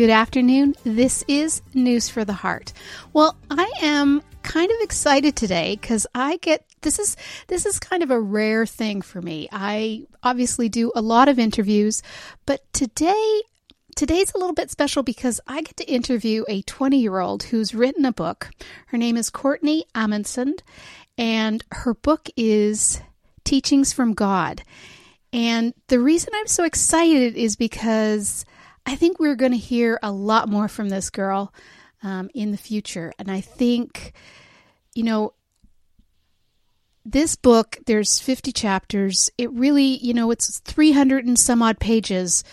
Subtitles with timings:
[0.00, 0.74] good afternoon.
[0.82, 2.72] This is News for the Heart.
[3.12, 7.18] Well, I am kind of excited today because I get this is
[7.48, 9.46] this is kind of a rare thing for me.
[9.52, 12.02] I obviously do a lot of interviews,
[12.46, 13.42] but today
[13.94, 17.74] today's a little bit special because I get to interview a 20 year old who's
[17.74, 18.48] written a book.
[18.86, 20.60] Her name is Courtney Amundson,
[21.18, 23.02] and her book is
[23.44, 24.62] Teachings from God.
[25.30, 28.46] And the reason I'm so excited is because
[28.86, 31.52] I think we're going to hear a lot more from this girl
[32.02, 33.12] um, in the future.
[33.18, 34.12] And I think,
[34.94, 35.34] you know,
[37.04, 39.30] this book, there's 50 chapters.
[39.38, 42.44] It really, you know, it's 300 and some odd pages,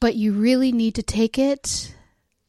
[0.00, 1.94] but you really need to take it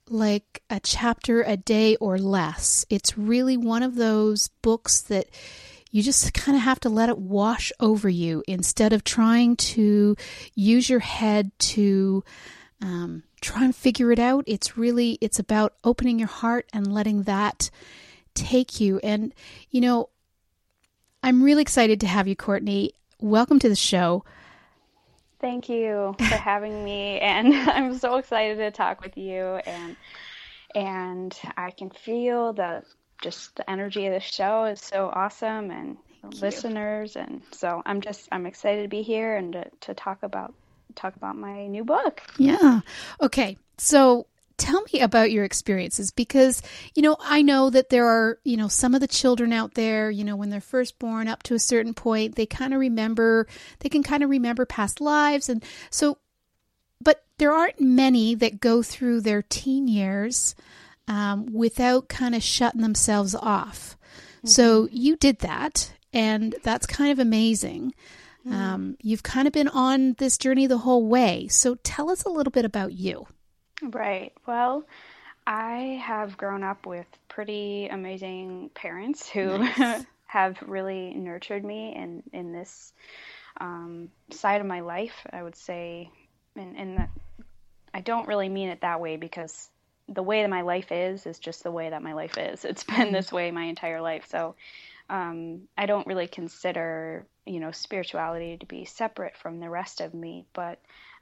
[0.10, 2.86] like a chapter a day or less.
[2.90, 5.28] It's really one of those books that
[5.92, 10.16] you just kind of have to let it wash over you instead of trying to
[10.54, 12.24] use your head to
[12.82, 14.44] um, try and figure it out.
[14.48, 17.70] It's really it's about opening your heart and letting that
[18.34, 19.00] take you.
[19.00, 19.34] And
[19.70, 20.10] you know,
[21.24, 22.94] I'm really excited to have you, Courtney.
[23.20, 24.24] Welcome to the show.
[25.40, 29.42] Thank you for having me, and I'm so excited to talk with you.
[29.66, 29.96] and
[30.74, 32.84] And I can feel the
[33.22, 35.98] just the energy of the show is so awesome, and
[36.42, 40.54] listeners, and so I'm just I'm excited to be here and to, to talk about
[40.96, 42.22] talk about my new book.
[42.38, 42.82] Yeah.
[43.22, 43.58] Okay.
[43.78, 46.62] So tell me about your experiences because
[46.94, 50.10] you know i know that there are you know some of the children out there
[50.10, 53.48] you know when they're first born up to a certain point they kind of remember
[53.80, 56.18] they can kind of remember past lives and so
[57.02, 60.56] but there aren't many that go through their teen years
[61.08, 63.98] um, without kind of shutting themselves off
[64.38, 64.48] mm-hmm.
[64.48, 67.94] so you did that and that's kind of amazing
[68.46, 68.54] mm-hmm.
[68.54, 72.30] um, you've kind of been on this journey the whole way so tell us a
[72.30, 73.28] little bit about you
[73.82, 74.34] Right.
[74.48, 74.86] Well,
[75.46, 80.06] I have grown up with pretty amazing parents who nice.
[80.26, 82.94] have really nurtured me in in this
[83.60, 85.26] um, side of my life.
[85.32, 86.10] I would say,
[86.56, 87.10] and and that
[87.94, 89.70] I don't really mean it that way because
[90.08, 92.64] the way that my life is is just the way that my life is.
[92.66, 93.14] It's been mm-hmm.
[93.14, 94.26] this way my entire life.
[94.30, 94.56] So
[95.10, 100.14] um, I don't really consider you know spirituality to be separate from the rest of
[100.14, 100.80] me, but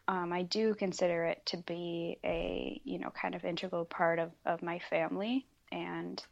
[0.08, 4.32] um, I do consider it to be a you know kind of integral part of,
[4.46, 5.46] of my family.
[5.72, 6.24] And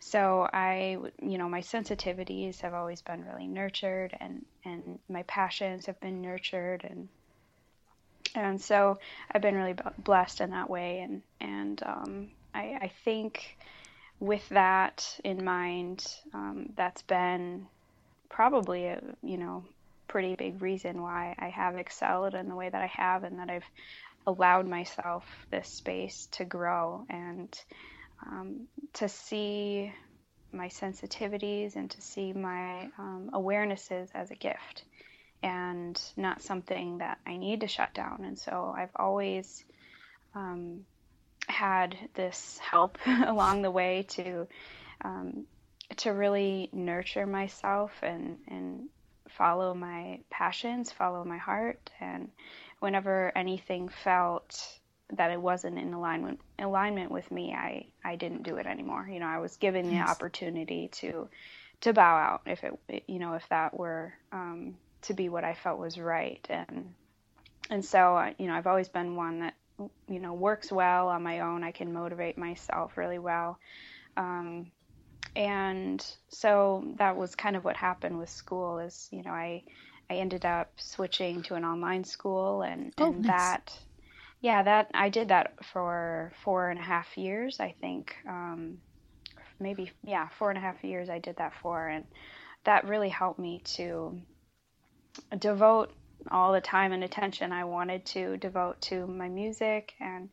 [0.00, 5.86] so I you know my sensitivities have always been really nurtured and and my passions
[5.86, 7.08] have been nurtured and
[8.34, 8.98] and so
[9.30, 11.00] I've been really blessed in that way.
[11.00, 13.56] And and um, I, I think
[14.20, 17.66] with that in mind um, that's been
[18.30, 19.64] probably a you know
[20.08, 23.50] pretty big reason why I have excelled in the way that I have and that
[23.50, 23.64] I've
[24.26, 27.52] allowed myself this space to grow and
[28.26, 29.92] um, to see
[30.52, 34.84] my sensitivities and to see my um, awarenesses as a gift
[35.42, 38.24] and not something that I need to shut down.
[38.24, 39.64] And so I've always
[40.34, 40.86] um,
[41.48, 44.46] had this help along the way to
[45.02, 45.44] um,
[45.96, 48.88] to really nurture myself and and
[49.28, 52.30] follow my passions, follow my heart, and
[52.78, 54.78] whenever anything felt
[55.12, 59.08] that it wasn't in alignment alignment with me, I I didn't do it anymore.
[59.10, 61.28] You know, I was given the opportunity to
[61.82, 65.54] to bow out if it you know if that were um, to be what I
[65.54, 66.94] felt was right, and
[67.70, 69.54] and so uh, you know I've always been one that
[70.08, 71.64] you know works well on my own.
[71.64, 73.58] I can motivate myself really well.
[74.16, 74.70] Um,
[75.36, 79.62] and so that was kind of what happened with school is you know i
[80.10, 83.26] i ended up switching to an online school and oh, and nice.
[83.26, 83.78] that
[84.40, 88.78] yeah that i did that for four and a half years i think um,
[89.58, 92.04] maybe yeah four and a half years i did that for and
[92.64, 94.20] that really helped me to
[95.38, 95.92] devote
[96.30, 100.28] all the time and attention i wanted to devote to my music and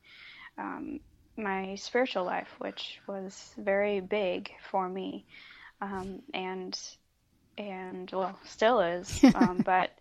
[0.57, 0.99] um,
[1.37, 5.25] my spiritual life, which was very big for me,
[5.81, 6.77] um, and
[7.57, 9.23] and well, still is.
[9.35, 9.91] um, but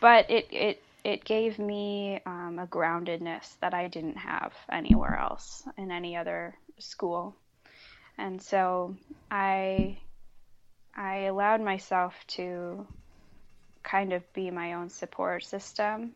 [0.00, 5.62] but it it it gave me um, a groundedness that I didn't have anywhere else
[5.76, 7.36] in any other school,
[8.18, 8.96] and so
[9.30, 9.98] I
[10.94, 12.86] I allowed myself to
[13.82, 16.14] kind of be my own support system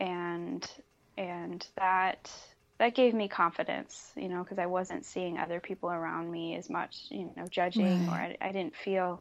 [0.00, 0.70] and
[1.16, 2.30] and that
[2.78, 6.70] that gave me confidence, you know, because I wasn't seeing other people around me as
[6.70, 8.36] much, you know, judging, right.
[8.38, 9.20] or I, I, didn't feel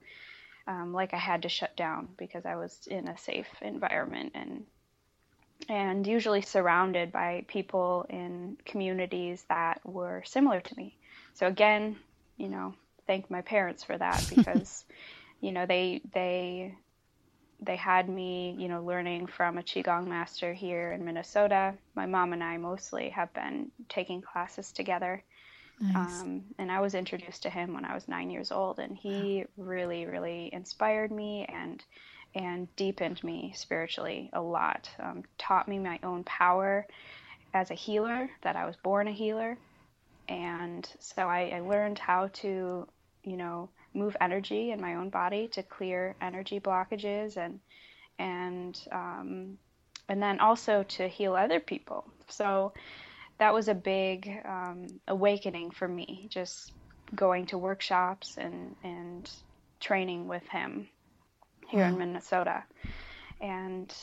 [0.68, 4.66] um, like I had to shut down because I was in a safe environment and
[5.70, 10.96] and usually surrounded by people in communities that were similar to me.
[11.34, 11.98] So again,
[12.38, 12.76] you know,
[13.08, 14.86] thank my parents for that because,
[15.42, 16.76] you know, they they
[17.60, 21.74] they had me, you know, learning from a qigong master here in Minnesota.
[21.96, 25.24] My mom and I mostly have been taking classes together.
[25.80, 26.22] Nice.
[26.22, 29.46] Um, and I was introduced to him when I was nine years old, and he
[29.58, 29.66] wow.
[29.66, 31.84] really, really inspired me and
[32.36, 34.90] and deepened me spiritually a lot.
[35.00, 36.86] Um, taught me my own power
[37.54, 39.58] as a healer, that I was born a healer,
[40.28, 42.88] and so I, I learned how to,
[43.24, 47.60] you know, move energy in my own body to clear energy blockages and
[48.20, 49.58] and um,
[50.10, 52.06] and then also to heal other people.
[52.30, 52.74] So
[53.40, 56.72] that was a big um, awakening for me, just
[57.16, 59.30] going to workshops and and
[59.80, 60.88] training with him
[61.68, 62.64] here in Minnesota,
[63.42, 63.94] and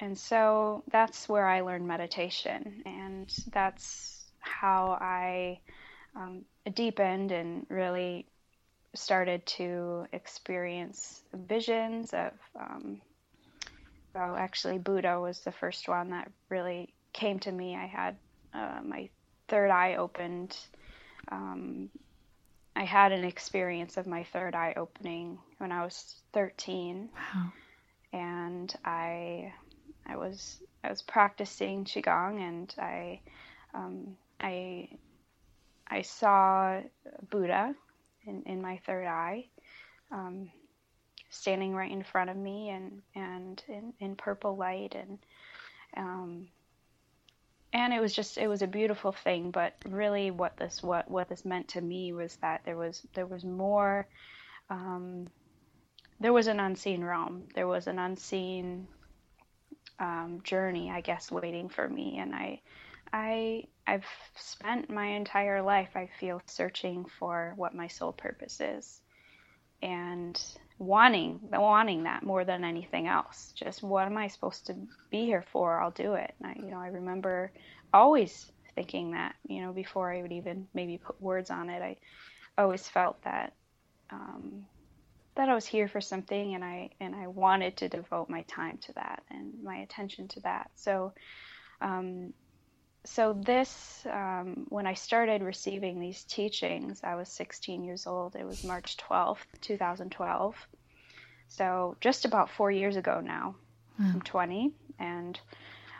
[0.00, 5.60] and so that's where I learned meditation, and that's how I
[6.14, 6.44] um,
[6.74, 8.26] deepened and really
[8.96, 13.00] started to experience visions of, um,
[14.14, 17.76] well, actually, Buddha was the first one that really came to me.
[17.76, 18.16] I had
[18.54, 19.08] uh, my
[19.48, 20.56] third eye opened.
[21.28, 21.90] Um,
[22.74, 27.08] I had an experience of my third eye opening when I was 13.
[27.14, 27.52] Wow.
[28.12, 29.52] And I,
[30.06, 33.20] I was I was practicing qigong, and I,
[33.74, 34.88] um, I,
[35.88, 36.80] I saw
[37.28, 37.74] Buddha
[38.26, 39.46] in, in my third eye,
[40.10, 40.50] um,
[41.30, 44.94] standing right in front of me and, and in, in purple light.
[44.94, 45.18] And,
[45.96, 46.48] um,
[47.72, 49.50] and it was just, it was a beautiful thing.
[49.50, 53.26] But really what this, what, what this meant to me was that there was, there
[53.26, 54.06] was more,
[54.70, 55.28] um,
[56.20, 57.44] there was an unseen realm.
[57.54, 58.86] There was an unseen
[59.98, 62.18] um, journey, I guess, waiting for me.
[62.18, 62.60] And I,
[63.12, 64.06] I I've
[64.36, 69.00] spent my entire life I feel searching for what my soul purpose is
[69.82, 70.40] and
[70.78, 73.52] wanting wanting that more than anything else.
[73.54, 74.76] Just what am I supposed to
[75.10, 75.80] be here for?
[75.80, 76.34] I'll do it.
[76.44, 77.52] I, you know I remember
[77.92, 81.96] always thinking that you know before I would even maybe put words on it I
[82.58, 83.52] always felt that
[84.10, 84.66] um,
[85.36, 88.78] that I was here for something and I and I wanted to devote my time
[88.78, 90.70] to that and my attention to that.
[90.74, 91.12] So
[91.80, 92.32] um,
[93.06, 98.36] so this um, when i started receiving these teachings i was 16 years old.
[98.36, 100.54] It was march 12th 2012
[101.48, 103.54] so just about four years ago now.
[103.98, 104.06] Wow.
[104.14, 105.38] i'm 20 and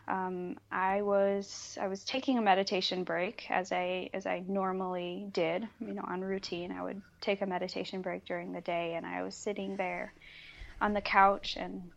[0.08, 5.66] um, i was i was taking a meditation break as i as i normally did
[5.80, 6.72] you know on routine.
[6.72, 10.12] I would take a meditation break during the day and i was sitting there
[10.80, 11.90] on the couch and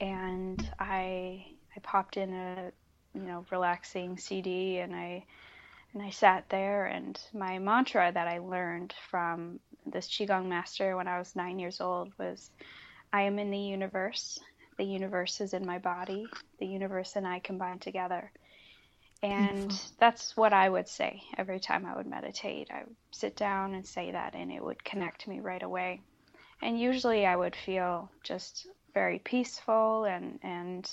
[0.00, 1.44] and i
[1.76, 2.72] i popped in a
[3.14, 5.24] you know relaxing CD and I
[5.92, 11.06] and I sat there and my mantra that I learned from this qigong master when
[11.06, 12.50] I was 9 years old was
[13.12, 14.40] I am in the universe.
[14.76, 16.26] The universe is in my body.
[16.58, 18.32] The universe and I combine together.
[19.22, 19.90] And Beautiful.
[20.00, 22.70] that's what I would say every time I would meditate.
[22.72, 26.00] I would sit down and say that and it would connect me right away.
[26.60, 30.90] And usually I would feel just very peaceful and and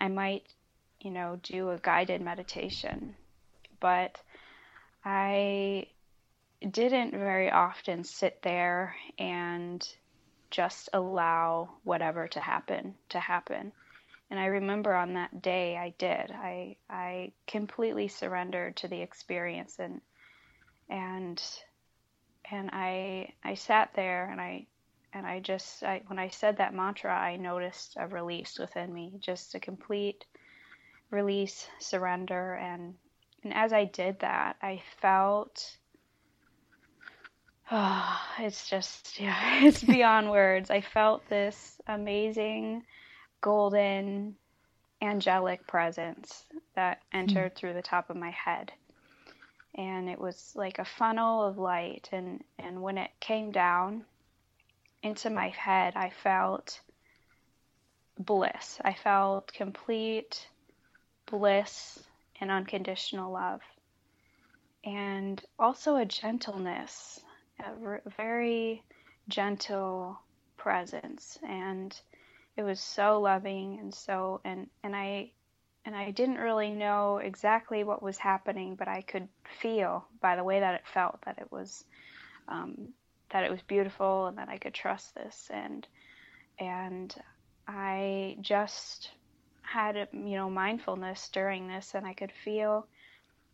[0.00, 0.44] I might
[1.00, 3.14] you know, do a guided meditation.
[3.80, 4.20] But
[5.04, 5.86] I
[6.68, 9.86] didn't very often sit there and
[10.50, 13.72] just allow whatever to happen to happen.
[14.30, 16.30] And I remember on that day I did.
[16.32, 20.00] I I completely surrendered to the experience and
[20.90, 21.42] and
[22.50, 24.66] and I I sat there and I
[25.12, 29.12] and I just I, when I said that mantra I noticed a release within me,
[29.20, 30.26] just a complete
[31.10, 32.94] release, surrender, and
[33.44, 35.76] and as I did that, I felt
[37.70, 40.70] oh, it's just yeah, it's beyond words.
[40.70, 42.84] I felt this amazing
[43.40, 44.36] golden
[45.00, 47.56] angelic presence that entered mm.
[47.56, 48.72] through the top of my head.
[49.74, 54.04] And it was like a funnel of light and and when it came down
[55.02, 56.80] into my head, I felt
[58.18, 58.80] bliss.
[58.84, 60.48] I felt complete
[61.30, 62.00] bliss
[62.40, 63.62] and unconditional love.
[64.84, 67.20] and also a gentleness,
[67.60, 68.84] a very
[69.28, 70.18] gentle
[70.56, 71.38] presence.
[71.48, 71.98] And
[72.56, 75.32] it was so loving and so and and I
[75.84, 79.28] and I didn't really know exactly what was happening, but I could
[79.60, 81.84] feel by the way that it felt that it was
[82.48, 82.94] um,
[83.30, 85.86] that it was beautiful and that I could trust this and
[86.58, 87.14] and
[87.68, 89.10] I just
[89.68, 92.86] had you know mindfulness during this and I could feel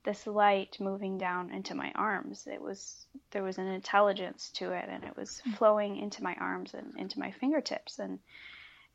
[0.04, 2.46] this light moving down into my arms.
[2.46, 5.52] It was there was an intelligence to it and it was hmm.
[5.52, 7.98] flowing into my arms and into my fingertips.
[7.98, 8.18] And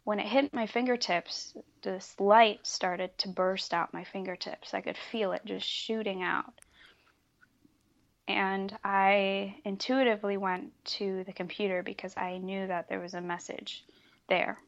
[0.03, 4.73] when it hit my fingertips this light started to burst out my fingertips.
[4.73, 6.53] I could feel it just shooting out.
[8.27, 13.83] And I intuitively went to the computer because I knew that there was a message
[14.29, 14.59] there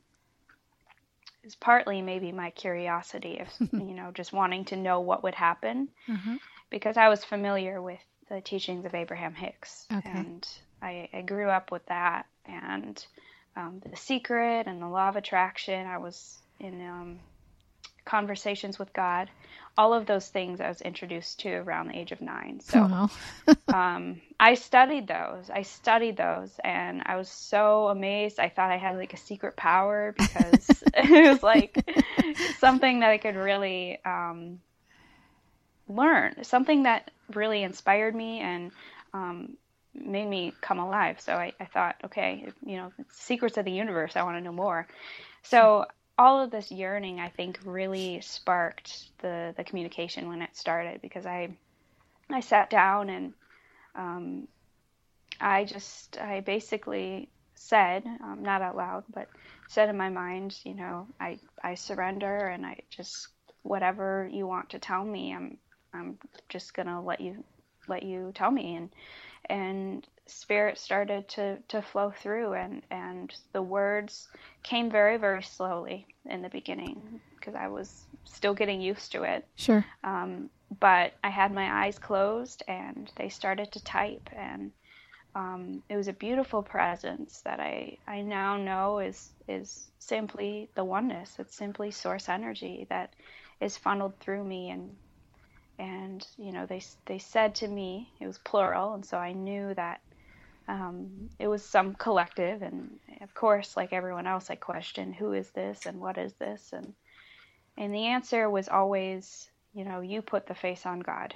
[1.43, 5.89] is partly maybe my curiosity of you know just wanting to know what would happen
[6.07, 6.35] mm-hmm.
[6.69, 10.09] because I was familiar with the teachings of Abraham Hicks okay.
[10.09, 10.47] and
[10.81, 13.03] I, I, grew up with that and
[13.55, 17.19] um, the secret and the law of attraction I was in um,
[18.05, 19.29] conversations with God
[19.77, 22.59] all of those things I was introduced to around the age of nine.
[22.59, 23.09] So wow.
[23.73, 25.49] um, I studied those.
[25.49, 28.39] I studied those, and I was so amazed.
[28.39, 31.83] I thought I had like a secret power because it was like
[32.59, 34.59] something that I could really um,
[35.87, 38.71] learn, something that really inspired me and
[39.13, 39.57] um,
[39.93, 41.21] made me come alive.
[41.21, 44.15] So I, I thought, okay, you know, secrets of the universe.
[44.15, 44.87] I want to know more.
[45.43, 45.85] So
[46.21, 51.25] all of this yearning, I think, really sparked the the communication when it started because
[51.25, 51.49] I
[52.29, 53.33] I sat down and
[53.95, 54.47] um,
[55.41, 59.29] I just I basically said, um, not out loud, but
[59.67, 63.29] said in my mind, you know, I I surrender and I just
[63.63, 65.57] whatever you want to tell me, I'm
[65.91, 67.43] I'm just gonna let you
[67.87, 68.75] let you tell me.
[68.75, 68.89] And
[69.49, 74.27] and spirit started to to flow through and and the words
[74.63, 79.47] came very very slowly in the beginning because I was still getting used to it.
[79.55, 79.83] Sure.
[80.03, 84.71] Um, but I had my eyes closed and they started to type and
[85.33, 90.83] um, it was a beautiful presence that I, I now know is is simply the
[90.83, 91.37] oneness.
[91.39, 93.13] It's simply source energy that
[93.59, 94.95] is funneled through me and
[95.79, 99.73] and you know they they said to me it was plural and so I knew
[99.73, 100.01] that
[100.71, 105.49] um, it was some collective, and of course, like everyone else, I questioned who is
[105.49, 106.93] this and what is this, and
[107.77, 111.33] and the answer was always, you know, you put the face on God.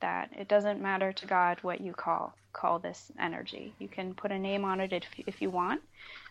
[0.00, 3.74] That it doesn't matter to God what you call call this energy.
[3.78, 5.82] You can put a name on it if if you want,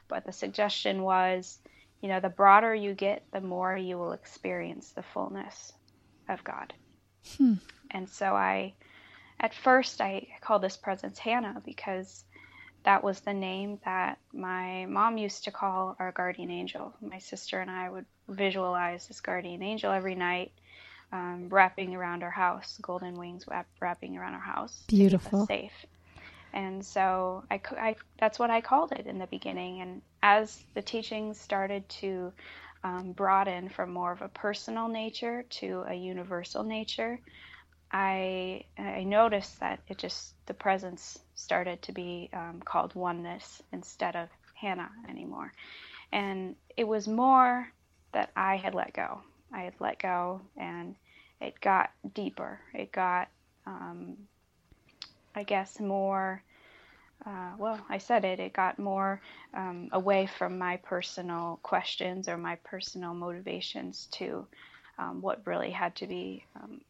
[0.07, 1.59] but the suggestion was,
[2.01, 5.73] you know, the broader you get, the more you will experience the fullness
[6.27, 6.73] of God.
[7.37, 7.55] Hmm.
[7.91, 8.73] And so I,
[9.39, 12.23] at first, I called this presence Hannah because
[12.87, 16.93] that was the name that my mom used to call our guardian angel.
[17.01, 20.53] My sister and I would visualize this guardian angel every night,
[21.11, 24.85] um, wrapping around our house, golden wings wrap, wrapping around our house.
[24.87, 25.45] Beautiful.
[25.47, 25.85] safe.
[26.53, 29.81] And so I, I, that's what I called it in the beginning.
[29.81, 32.31] And as the teachings started to
[32.85, 37.19] um, broaden from more of a personal nature to a universal nature,
[37.91, 44.15] I I noticed that it just the presence started to be um, called oneness instead
[44.15, 45.53] of Hannah anymore,
[46.11, 47.71] and it was more
[48.11, 49.21] that I had let go.
[49.53, 50.95] I had let go, and
[51.39, 52.59] it got deeper.
[52.73, 53.29] It got,
[53.65, 54.17] um,
[55.35, 56.43] I guess, more.
[57.25, 58.39] Uh, well, I said it.
[58.39, 59.21] It got more
[59.53, 64.47] um, away from my personal questions or my personal motivations to
[64.99, 66.81] um, what really had to be um,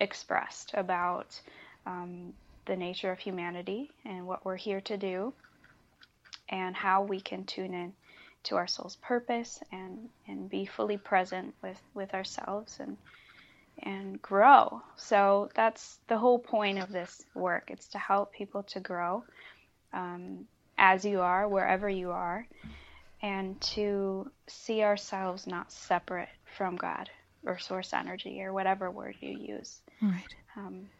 [0.00, 1.40] expressed about
[1.86, 2.32] um,
[2.66, 5.32] the nature of humanity and what we're here to do
[6.48, 7.92] and how we can tune in
[8.42, 12.96] to our soul's purpose and, and be fully present with, with ourselves and
[13.82, 14.82] and grow.
[14.96, 17.70] So that's the whole point of this work.
[17.70, 19.24] It's to help people to grow
[19.92, 20.46] um,
[20.78, 22.46] as you are, wherever you are,
[23.22, 27.08] and to see ourselves not separate from God
[27.44, 29.80] or source energy or whatever word you use.
[30.02, 30.34] Right.
[30.56, 30.90] Um,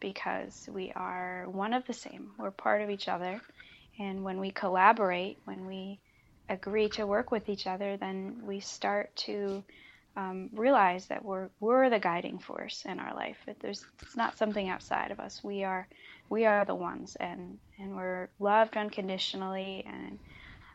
[0.00, 2.32] because we are one of the same.
[2.38, 3.42] We're part of each other.
[3.98, 6.00] And when we collaborate, when we
[6.48, 9.64] agree to work with each other, then we start to
[10.16, 13.38] um, realize that we're we're the guiding force in our life.
[13.46, 15.42] That There's it's not something outside of us.
[15.44, 15.88] We are
[16.30, 20.20] we are the ones, and and we're loved unconditionally, and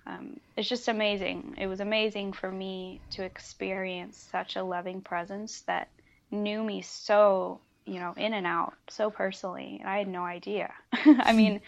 [0.06, 1.56] um, it's just amazing.
[1.58, 5.90] It was amazing for me to experience such a loving presence that
[6.34, 10.74] knew me so you know, in and out so personally, and I had no idea.
[10.94, 11.62] I mean,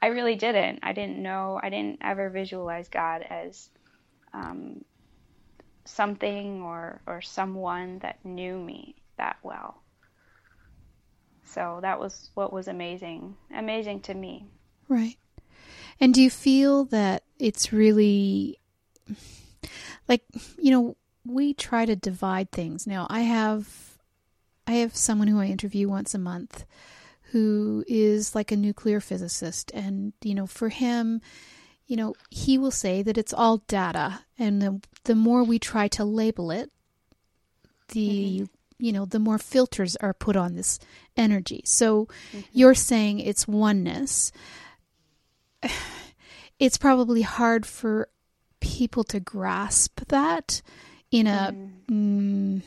[0.00, 0.80] I really didn't.
[0.82, 1.58] I didn't know.
[1.62, 3.70] I didn't ever visualize God as
[4.32, 4.84] um,
[5.84, 9.82] something or or someone that knew me that well.
[11.44, 14.46] So that was what was amazing, amazing to me.
[14.88, 15.16] Right.
[16.00, 18.58] And do you feel that it's really
[20.08, 20.22] like
[20.58, 22.86] you know we try to divide things.
[22.86, 23.91] Now I have
[24.66, 26.64] I have someone who I interview once a month
[27.32, 31.20] who is like a nuclear physicist and you know for him
[31.86, 35.88] you know he will say that it's all data and the, the more we try
[35.88, 36.70] to label it
[37.88, 38.44] the mm-hmm.
[38.78, 40.78] you know the more filters are put on this
[41.16, 42.40] energy so mm-hmm.
[42.52, 44.30] you're saying it's oneness
[46.58, 48.08] it's probably hard for
[48.60, 50.60] people to grasp that
[51.10, 51.70] in a mm.
[51.90, 52.62] Mm,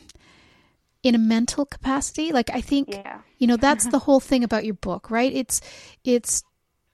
[1.05, 3.19] in a mental capacity like i think yeah.
[3.37, 5.61] you know that's the whole thing about your book right it's
[6.03, 6.43] it's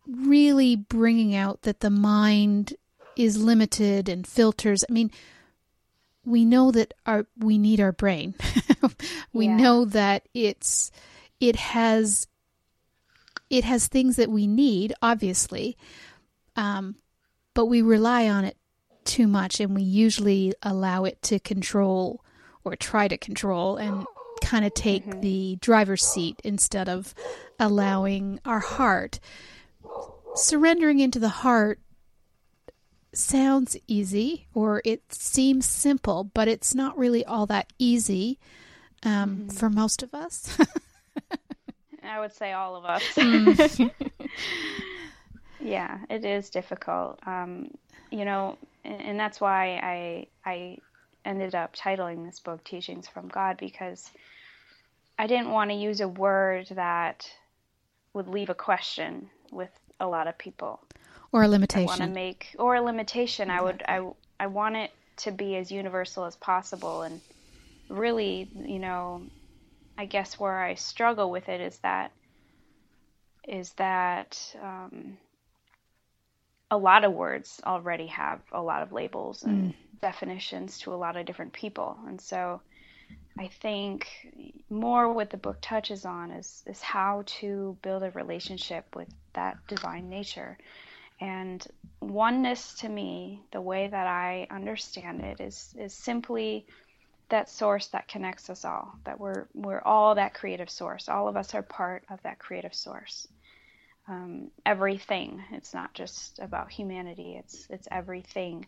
[0.06, 2.74] really bringing out that the mind
[3.16, 5.10] is limited and filters i mean
[6.26, 8.36] we know that our we need our brain
[9.34, 9.56] we yeah.
[9.56, 10.92] know that it's
[11.40, 12.28] it has
[13.50, 15.78] it has things that we need obviously
[16.58, 16.96] um,
[17.54, 18.58] but we rely on it
[19.06, 22.21] too much and we usually allow it to control
[22.64, 24.06] or try to control and
[24.42, 25.22] kind of take mm-hmm.
[25.22, 27.14] the driver's seat instead of
[27.60, 29.20] allowing our heart.
[30.36, 31.80] Surrendering into the heart
[33.14, 38.40] sounds easy or it seems simple, but it's not really all that easy
[39.04, 39.50] um, mm-hmm.
[39.50, 40.58] for most of us.
[42.04, 43.04] I would say all of us.
[43.16, 43.92] Mm.
[45.60, 47.20] yeah, it is difficult.
[47.26, 47.72] Um,
[48.12, 50.78] you know, and, and that's why I I
[51.26, 54.12] ended up titling this book Teachings from God because
[55.18, 57.30] I didn't want to use a word that
[58.14, 60.82] would leave a question with a lot of people
[61.32, 61.88] or a limitation.
[61.88, 63.50] I want to make or a limitation.
[63.50, 63.86] Exactly.
[63.88, 67.22] I would I I want it to be as universal as possible and
[67.90, 69.24] really, you know,
[69.98, 72.12] I guess where I struggle with it is that
[73.48, 75.18] is that um,
[76.72, 80.96] a lot of words already have a lot of labels and mm definitions to a
[80.96, 81.98] lot of different people.
[82.08, 82.60] And so
[83.38, 84.08] I think
[84.70, 89.58] more what the book touches on is, is how to build a relationship with that
[89.68, 90.58] divine nature.
[91.20, 91.66] And
[92.02, 96.66] oneness to me, the way that I understand it, is, is simply
[97.30, 101.08] that source that connects us all, that we're, we're all that creative source.
[101.08, 103.28] All of us are part of that creative source.
[104.08, 105.44] Um, everything.
[105.52, 107.36] It's not just about humanity.
[107.38, 108.66] It's it's everything.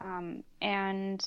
[0.00, 1.24] Um, and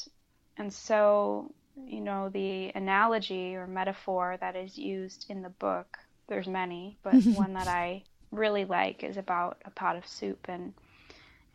[0.58, 1.52] and so
[1.88, 5.98] you know the analogy or metaphor that is used in the book
[6.28, 10.74] there's many but one that i really like is about a pot of soup and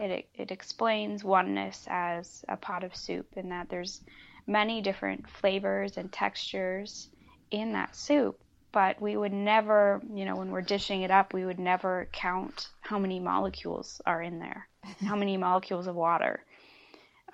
[0.00, 4.00] it, it explains oneness as a pot of soup in that there's
[4.46, 7.08] many different flavors and textures
[7.50, 8.40] in that soup
[8.74, 12.68] but we would never you know when we're dishing it up we would never count
[12.82, 14.68] how many molecules are in there
[15.06, 16.44] how many molecules of water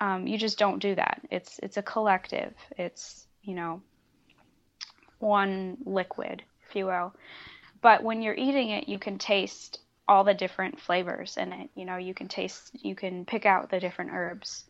[0.01, 1.21] um, you just don't do that.
[1.29, 2.53] It's it's a collective.
[2.77, 3.81] It's you know
[5.19, 7.13] one liquid, if you will.
[7.81, 11.69] But when you're eating it, you can taste all the different flavors in it.
[11.75, 14.65] You know, you can taste, you can pick out the different herbs,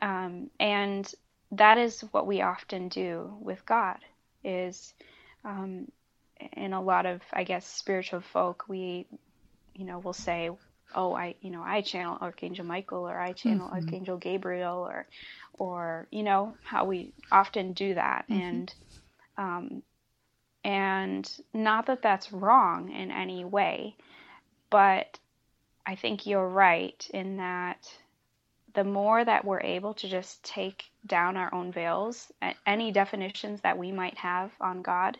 [0.00, 1.12] um, and
[1.50, 3.98] that is what we often do with God.
[4.44, 4.94] Is
[5.44, 5.90] um,
[6.52, 9.06] in a lot of, I guess, spiritual folk, we,
[9.74, 10.50] you know, will say,
[10.94, 13.84] oh i you know i channel archangel michael or i channel mm-hmm.
[13.84, 15.06] archangel gabriel or
[15.58, 18.40] or you know how we often do that mm-hmm.
[18.40, 18.74] and
[19.36, 19.82] um
[20.64, 23.94] and not that that's wrong in any way
[24.70, 25.18] but
[25.86, 27.90] i think you're right in that
[28.74, 32.30] the more that we're able to just take down our own veils
[32.66, 35.18] any definitions that we might have on god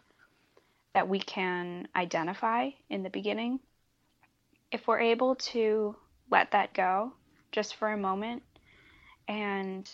[0.98, 3.60] that we can identify in the beginning.
[4.72, 5.94] If we're able to
[6.28, 7.12] let that go
[7.52, 8.42] just for a moment
[9.28, 9.88] and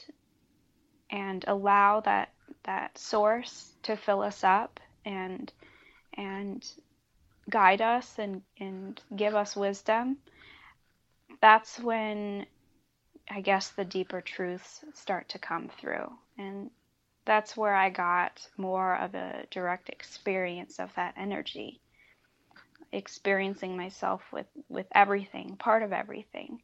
[1.11, 2.31] and allow that
[2.63, 5.53] that source to fill us up and
[6.17, 6.67] and
[7.51, 10.17] guide us and and give us wisdom
[11.43, 12.47] that's when
[13.31, 16.11] i guess the deeper truths start to come through.
[16.39, 16.71] And
[17.25, 21.81] that's where i got more of a direct experience of that energy
[22.95, 26.63] experiencing myself with with everything, part of everything,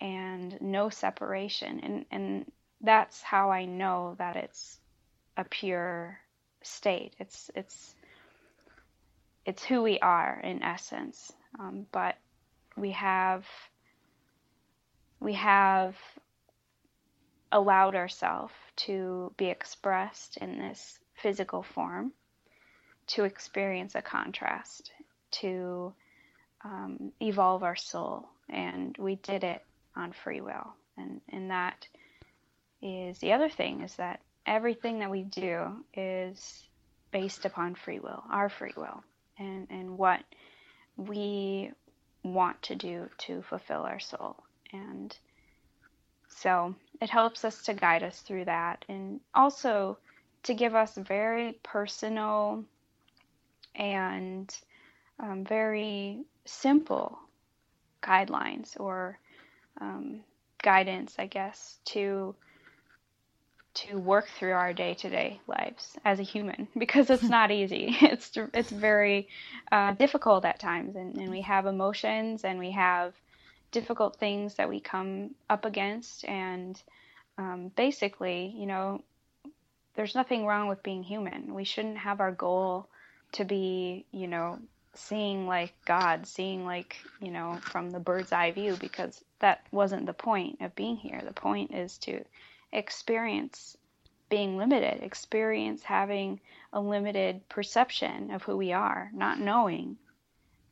[0.00, 1.80] and no separation.
[1.80, 4.78] And and that's how I know that it's
[5.36, 6.18] a pure
[6.62, 7.14] state.
[7.18, 7.94] It's it's
[9.46, 11.32] it's who we are in essence.
[11.58, 12.16] Um, but
[12.76, 13.46] we have
[15.20, 15.96] we have
[17.52, 22.12] allowed ourselves to be expressed in this physical form,
[23.06, 24.92] to experience a contrast,
[25.30, 25.92] to
[26.64, 29.62] um, evolve our soul, and we did it
[29.96, 30.74] on free will.
[30.96, 31.86] And and that
[32.80, 36.68] is the other thing is that everything that we do is
[37.10, 39.02] based upon free will, our free will,
[39.38, 40.20] and, and what
[40.96, 41.70] we
[42.22, 44.36] want to do to fulfill our soul.
[44.72, 45.16] And
[46.36, 49.98] so it helps us to guide us through that and also
[50.42, 52.64] to give us very personal
[53.74, 54.54] and
[55.20, 57.18] um, very simple
[58.02, 59.18] guidelines or
[59.80, 60.20] um,
[60.62, 62.34] guidance, I guess, to
[63.74, 67.96] to work through our day-to-day lives as a human because it's not easy.
[68.02, 69.28] It's it's very
[69.72, 73.14] uh, difficult at times, and, and we have emotions and we have
[73.74, 76.80] difficult things that we come up against, and
[77.36, 79.02] um, basically, you know,
[79.96, 81.52] there's nothing wrong with being human.
[81.52, 82.88] We shouldn't have our goal
[83.32, 84.60] to be, you know,
[84.94, 90.06] seeing like God, seeing like, you know, from the bird's eye view because that wasn't
[90.06, 91.20] the point of being here.
[91.24, 92.24] The point is to
[92.72, 93.76] experience
[94.28, 96.40] being limited, experience having
[96.72, 99.96] a limited perception of who we are, not knowing,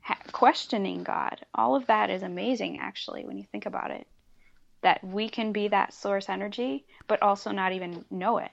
[0.03, 1.45] ha- questioning God.
[1.55, 4.07] All of that is amazing, actually, when you think about it.
[4.83, 8.51] That we can be that source energy, but also not even know it.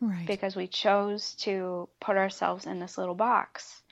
[0.00, 0.26] Right.
[0.26, 3.82] Because we chose to put ourselves in this little box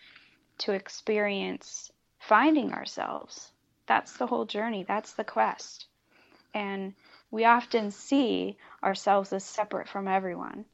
[0.59, 3.53] to experience finding ourselves.
[3.87, 5.87] That's the whole journey, that's the quest.
[6.55, 6.95] And
[7.31, 10.65] we often see ourselves as separate from everyone.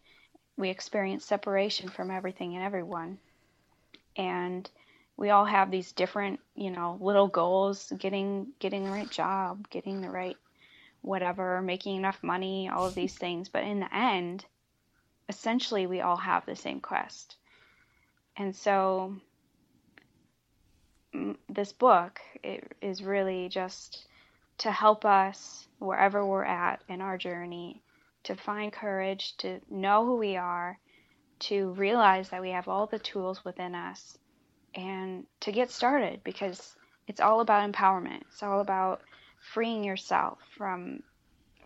[0.57, 3.19] We experience separation from everything and everyone.
[4.17, 4.69] And
[5.17, 10.01] we all have these different, you know, little goals, getting getting the right job, getting
[10.01, 10.37] the right
[11.03, 14.45] whatever, making enough money, all of these things, but in the end,
[15.29, 17.37] essentially we all have the same quest.
[18.37, 19.15] And so
[21.15, 22.21] mm, this book
[22.81, 24.07] is really just
[24.59, 27.83] to help us wherever we're at in our journey
[28.23, 30.79] to find courage, to know who we are,
[31.39, 34.17] to realize that we have all the tools within us,
[34.75, 36.75] and to get started because
[37.07, 38.23] it's all about empowerment.
[38.33, 39.03] It's all about
[39.53, 41.03] freeing yourself from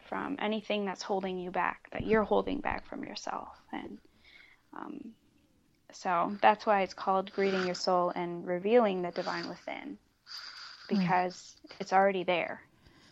[0.08, 3.98] from anything that's holding you back, that you're holding back from yourself, and
[4.74, 5.12] um,
[5.92, 9.98] so that's why it's called greeting your soul and revealing the divine within,
[10.88, 11.76] because right.
[11.80, 12.62] it's already there.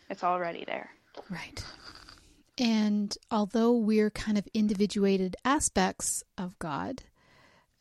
[0.09, 0.91] It's already there.
[1.31, 1.65] Right.
[2.59, 7.03] And although we're kind of individuated aspects of God,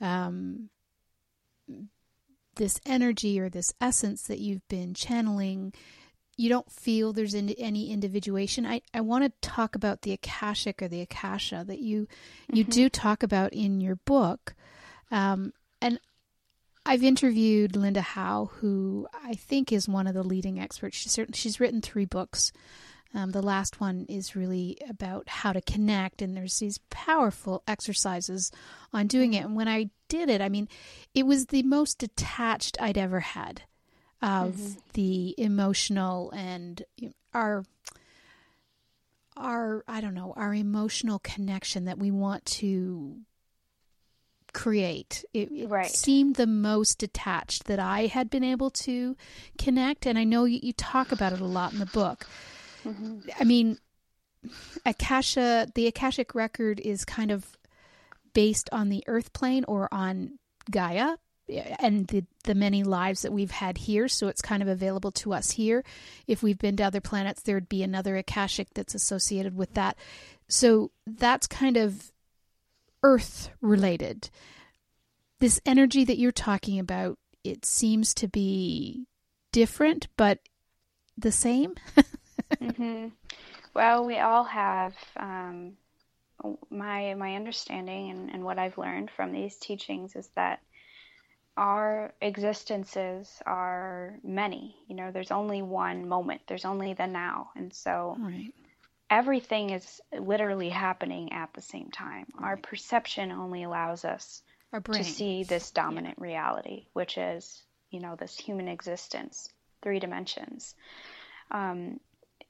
[0.01, 0.69] um,
[2.55, 5.73] this energy or this essence that you've been channeling,
[6.37, 8.65] you don't feel there's any individuation.
[8.65, 12.07] I, I want to talk about the Akashic or the Akasha that you
[12.51, 12.71] you mm-hmm.
[12.71, 14.55] do talk about in your book.
[15.11, 15.99] Um, and
[16.85, 20.97] I've interviewed Linda Howe, who I think is one of the leading experts.
[20.97, 22.51] She's certainly, she's written three books.
[23.15, 28.51] Um, the last one is really about how to connect, and there's these powerful exercises
[28.91, 29.45] on doing it.
[29.45, 30.67] And when I did it, I mean,
[31.13, 33.61] it was the most detached I'd ever had
[34.21, 34.79] of mm-hmm.
[34.93, 36.83] the emotional and
[37.33, 37.63] our
[39.37, 43.17] our I don't know our emotional connection that we want to
[44.55, 45.23] create.
[45.33, 45.89] It, it right.
[45.91, 49.15] seemed the most detached that I had been able to
[49.57, 50.05] connect.
[50.05, 52.25] And I know you, you talk about it a lot in the book.
[52.85, 53.19] Mm-hmm.
[53.39, 53.77] I mean,
[54.85, 57.57] Akasha, the Akashic record is kind of
[58.33, 60.37] based on the earth plane or on
[60.69, 61.15] Gaia
[61.47, 64.07] and the, the many lives that we've had here.
[64.07, 65.83] So it's kind of available to us here.
[66.27, 69.97] If we've been to other planets, there'd be another Akashic that's associated with that.
[70.47, 72.11] So that's kind of
[73.03, 74.29] earth related.
[75.39, 79.05] This energy that you're talking about, it seems to be
[79.51, 80.39] different, but
[81.17, 81.75] the same.
[82.53, 83.07] mm-hmm.
[83.73, 85.73] Well, we all have um,
[86.69, 90.61] my my understanding and, and what I've learned from these teachings is that
[91.57, 94.75] our existences are many.
[94.87, 96.41] You know, there's only one moment.
[96.47, 98.53] There's only the now, and so right
[99.09, 102.25] everything is literally happening at the same time.
[102.33, 102.49] Right.
[102.49, 104.41] Our perception only allows us
[104.91, 106.23] to see this dominant yeah.
[106.23, 109.49] reality, which is, you know, this human existence,
[109.81, 110.75] three dimensions.
[111.51, 111.99] Um,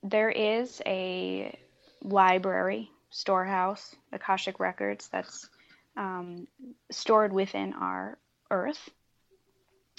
[0.06, 1.58] there is a
[2.04, 5.50] library, storehouse, Akashic Records, that's
[5.98, 6.48] um,
[6.92, 8.18] stored within our
[8.52, 8.90] earth.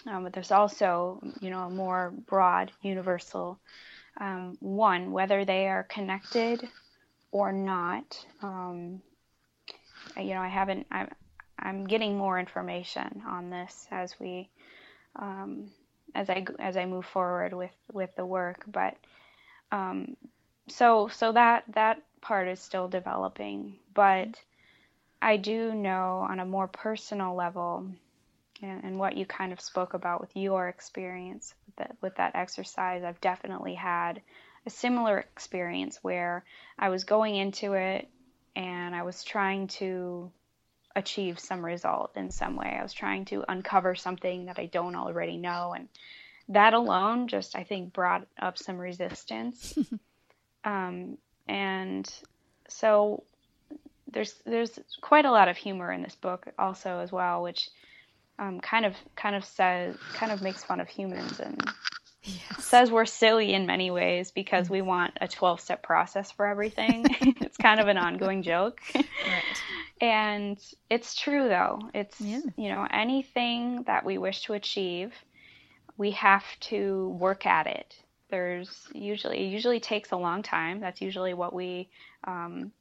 [0.06, 3.58] Um, but there's also, you know, a more broad, universal
[4.20, 6.68] um, one, whether they are connected
[7.32, 8.24] or not.
[8.42, 9.02] Um,
[10.16, 10.86] you know, I haven't.
[10.92, 11.08] I'm,
[11.58, 14.48] I'm getting more information on this as we,
[15.16, 15.70] um,
[16.14, 18.64] as I as I move forward with with the work.
[18.68, 18.96] But
[19.72, 20.16] um,
[20.68, 23.76] so so that that part is still developing.
[23.94, 24.40] But
[25.22, 27.86] I do know on a more personal level
[28.62, 32.34] and, and what you kind of spoke about with your experience with that, with that
[32.34, 34.20] exercise, I've definitely had
[34.66, 36.44] a similar experience where
[36.78, 38.08] I was going into it
[38.54, 40.30] and I was trying to
[40.96, 42.76] achieve some result in some way.
[42.78, 45.74] I was trying to uncover something that I don't already know.
[45.76, 45.88] And
[46.48, 49.76] that alone just, I think, brought up some resistance.
[50.64, 52.08] um, and
[52.68, 53.24] so
[54.12, 57.68] there's there's quite a lot of humor in this book also as well, which
[58.38, 61.62] um, kind of kind of says kind of makes fun of humans and
[62.22, 62.64] yes.
[62.64, 67.04] says we're silly in many ways because we want a 12 step process for everything.
[67.40, 68.80] it's kind of an ongoing joke.
[68.94, 69.04] Right.
[70.00, 70.58] And
[70.90, 71.80] it's true though.
[71.94, 72.40] It's yeah.
[72.56, 75.12] you know anything that we wish to achieve,
[75.96, 77.96] we have to work at it.
[78.28, 80.80] There's usually it usually takes a long time.
[80.80, 81.88] That's usually what we
[82.24, 82.72] um,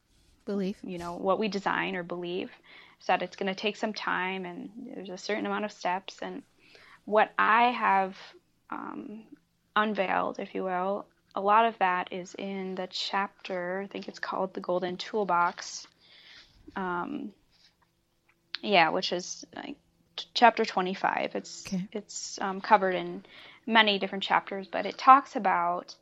[0.46, 0.78] believe.
[0.84, 2.52] You know what we design or believe
[3.00, 6.20] is that it's going to take some time and there's a certain amount of steps.
[6.22, 6.44] And
[7.06, 8.18] what I have
[8.70, 9.24] um,
[9.76, 14.20] unveiled, if you will, a lot of that is in the chapter, I think it's
[14.20, 15.86] called The Golden Toolbox.
[16.76, 17.34] Um,
[18.62, 19.76] yeah, which is like
[20.34, 21.36] chapter 25.
[21.36, 21.88] It's okay.
[21.92, 23.26] it's um, covered in
[23.66, 25.96] many different chapters, but it talks about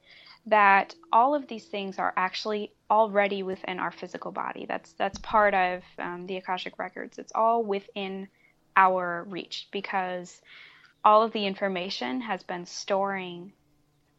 [0.45, 4.65] that all of these things are actually already within our physical body.
[4.67, 7.17] That's that's part of um, the akashic records.
[7.17, 8.27] It's all within
[8.75, 10.41] our reach because
[11.05, 13.53] all of the information has been storing,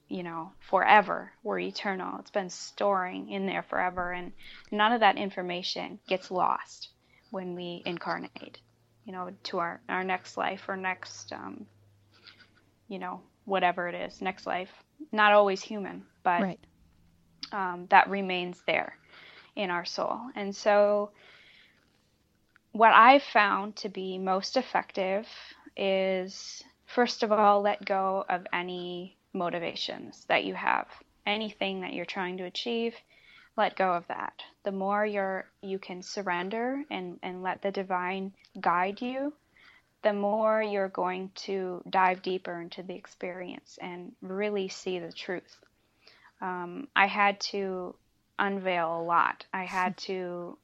[0.09, 1.33] you know, forever.
[1.43, 2.19] We're eternal.
[2.21, 4.33] It's been storing in there forever, and
[4.71, 6.89] none of that information gets lost
[7.31, 8.61] when we incarnate,
[9.05, 11.67] you know, to our our next life or next, um,
[12.89, 14.71] you know, whatever it is, next life.
[15.13, 16.61] Not always human but right.
[17.53, 18.97] um, that remains there
[19.55, 20.19] in our soul.
[20.35, 21.11] And so,
[22.73, 25.29] what I've found to be most effective
[25.77, 30.89] is first of all, let go of any motivations that you have.
[31.27, 32.95] Anything that you're trying to achieve,
[33.57, 34.43] let go of that.
[34.65, 39.33] The more you're you can surrender and, and let the divine guide you,
[40.03, 45.59] the more you're going to dive deeper into the experience and really see the truth
[46.45, 47.95] um, I had to
[48.39, 49.47] unveil a lot.
[49.53, 50.59] I had to,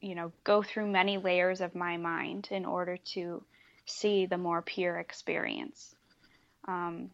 [0.00, 3.42] you know, go through many layers of my mind in order to
[3.86, 5.94] see the more pure experience.
[6.66, 7.10] Um,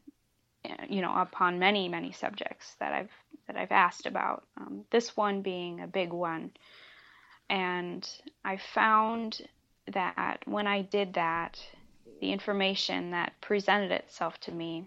[0.89, 3.11] you know, upon many many subjects that I've
[3.47, 4.45] that I've asked about.
[4.57, 6.51] Um, this one being a big one,
[7.49, 8.09] and
[8.45, 9.43] I found
[9.93, 11.59] that when I did that,
[12.21, 14.87] the information that presented itself to me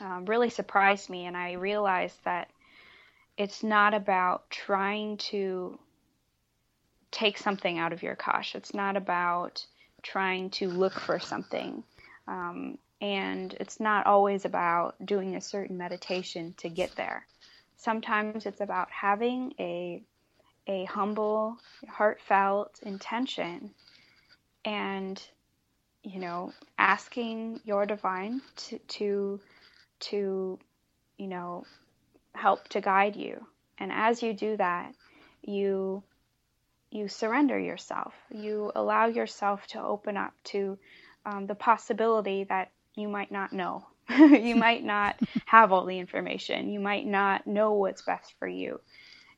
[0.00, 2.50] um, really surprised me, and I realized that
[3.36, 5.78] it's not about trying to
[7.10, 8.54] take something out of your akash.
[8.54, 9.64] It's not about
[10.02, 11.82] trying to look for something.
[12.28, 17.26] Um, and it's not always about doing a certain meditation to get there.
[17.76, 20.02] Sometimes it's about having a
[20.68, 21.56] a humble,
[21.88, 23.70] heartfelt intention
[24.64, 25.22] and
[26.06, 29.40] you know, asking your divine to, to
[29.98, 30.58] to,
[31.18, 31.64] you know,
[32.32, 33.44] help to guide you.
[33.78, 34.94] And as you do that,
[35.42, 36.02] you
[36.92, 38.14] you surrender yourself.
[38.30, 40.78] You allow yourself to open up to
[41.24, 43.86] um, the possibility that you might not know.
[44.18, 46.70] you might not have all the information.
[46.70, 48.80] You might not know what's best for you.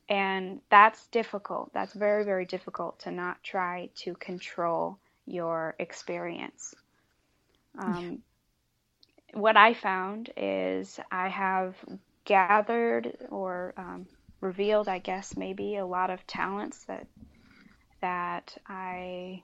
[0.09, 1.73] And that's difficult.
[1.75, 6.75] That's very, very difficult to not try to control your experience.
[7.79, 8.23] Um,
[9.35, 11.77] what I found is I have
[12.25, 14.07] gathered or um,
[14.41, 17.07] revealed, I guess, maybe a lot of talents that
[18.01, 19.43] that I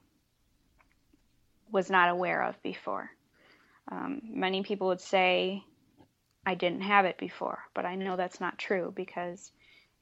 [1.70, 3.10] was not aware of before.
[3.90, 5.62] Um, many people would say
[6.46, 9.52] I didn't have it before, but I know that's not true because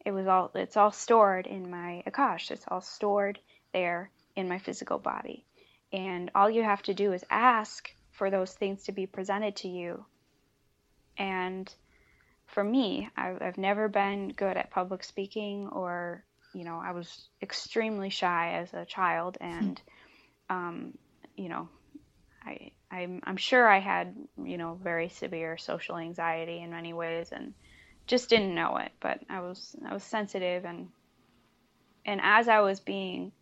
[0.04, 2.50] it was all it's all stored in my akash.
[2.50, 3.38] It's all stored
[3.72, 5.44] there in my physical body,
[5.92, 9.68] and all you have to do is ask for those things to be presented to
[9.68, 10.04] you.
[11.18, 11.72] And
[12.46, 17.28] for me, I've, I've never been good at public speaking, or, you know, I was
[17.40, 19.80] extremely shy as a child, and,
[20.50, 20.98] um,
[21.36, 21.68] you know,
[22.44, 27.30] I I'm I'm sure I had you know very severe social anxiety in many ways
[27.32, 27.54] and
[28.06, 28.92] just didn't know it.
[29.00, 30.88] But I was I was sensitive and
[32.04, 33.32] and as I was being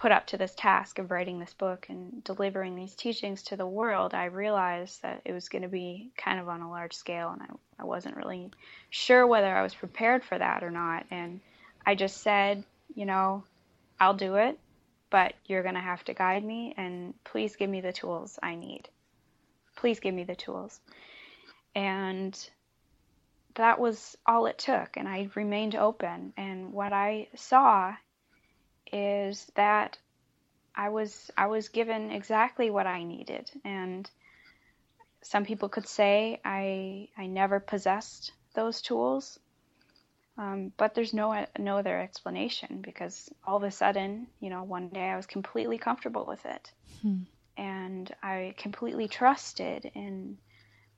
[0.00, 3.66] put up to this task of writing this book and delivering these teachings to the
[3.66, 7.30] world, I realized that it was going to be kind of on a large scale,
[7.30, 8.50] and I, I wasn't really
[8.88, 11.04] sure whether I was prepared for that or not.
[11.10, 11.40] And
[11.84, 12.64] I just said,
[12.94, 13.44] you know,
[14.00, 14.58] I'll do it,
[15.10, 18.54] but you're going to have to guide me, and please give me the tools I
[18.54, 18.88] need.
[19.76, 20.80] Please give me the tools.
[21.74, 22.36] And
[23.54, 26.32] that was all it took, and I remained open.
[26.36, 27.94] And what I saw
[28.92, 29.98] is that
[30.74, 34.08] I was I was given exactly what I needed, and
[35.22, 39.38] some people could say I I never possessed those tools,
[40.40, 44.88] um, but there's no no other explanation because all of a sudden, you know, one
[44.88, 46.72] day I was completely comfortable with it,
[47.02, 47.24] hmm.
[47.58, 50.38] and I completely trusted in,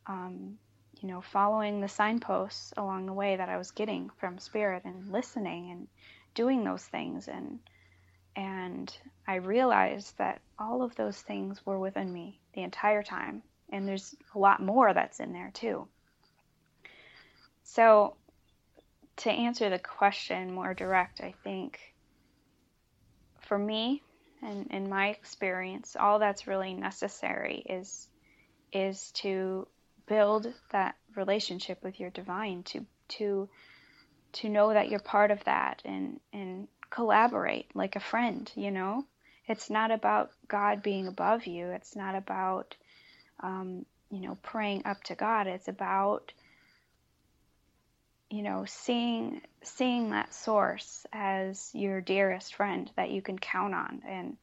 [0.07, 0.59] um,
[1.01, 5.11] you know, following the signposts along the way that I was getting from Spirit and
[5.11, 5.89] listening and
[6.35, 7.59] doing those things and
[8.37, 13.43] and I realized that all of those things were within me the entire time.
[13.71, 15.89] And there's a lot more that's in there too.
[17.65, 18.17] So,
[19.23, 21.79] to answer the question more direct, I think
[23.41, 24.03] for me
[24.43, 28.09] and in my experience, all that's really necessary is
[28.73, 29.67] is to
[30.07, 33.49] build that relationship with your divine, to to
[34.33, 39.05] to know that you're part of that and and collaborate like a friend, you know?
[39.47, 41.69] It's not about God being above you.
[41.69, 42.77] It's not about,
[43.41, 45.47] um, you know, praying up to God.
[45.47, 46.33] It's about,
[48.33, 54.03] you know, seeing seeing that source as your dearest friend that you can count on
[54.09, 54.38] and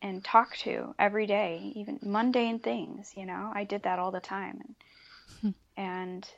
[0.00, 3.12] and talk to every day, even mundane things.
[3.16, 4.74] You know, I did that all the time, and,
[5.40, 5.80] hmm.
[5.80, 6.28] and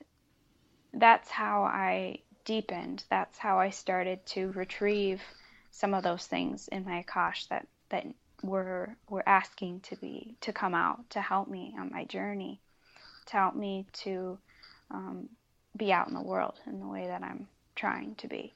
[0.94, 3.04] that's how I deepened.
[3.10, 5.20] That's how I started to retrieve
[5.70, 8.06] some of those things in my akash that that
[8.42, 12.62] were were asking to be to come out to help me on my journey,
[13.26, 14.38] to help me to
[14.90, 15.28] um,
[15.76, 18.52] be out in the world in the way that I'm trying to be.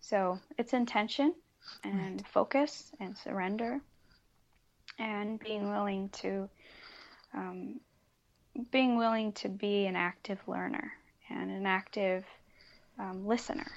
[0.00, 1.34] So it's intention
[1.84, 2.28] and right.
[2.28, 3.80] focus and surrender
[4.98, 6.48] and being willing to
[7.34, 7.80] um,
[8.70, 10.92] being willing to be an active learner
[11.28, 12.24] and an active
[12.98, 13.70] um, listener.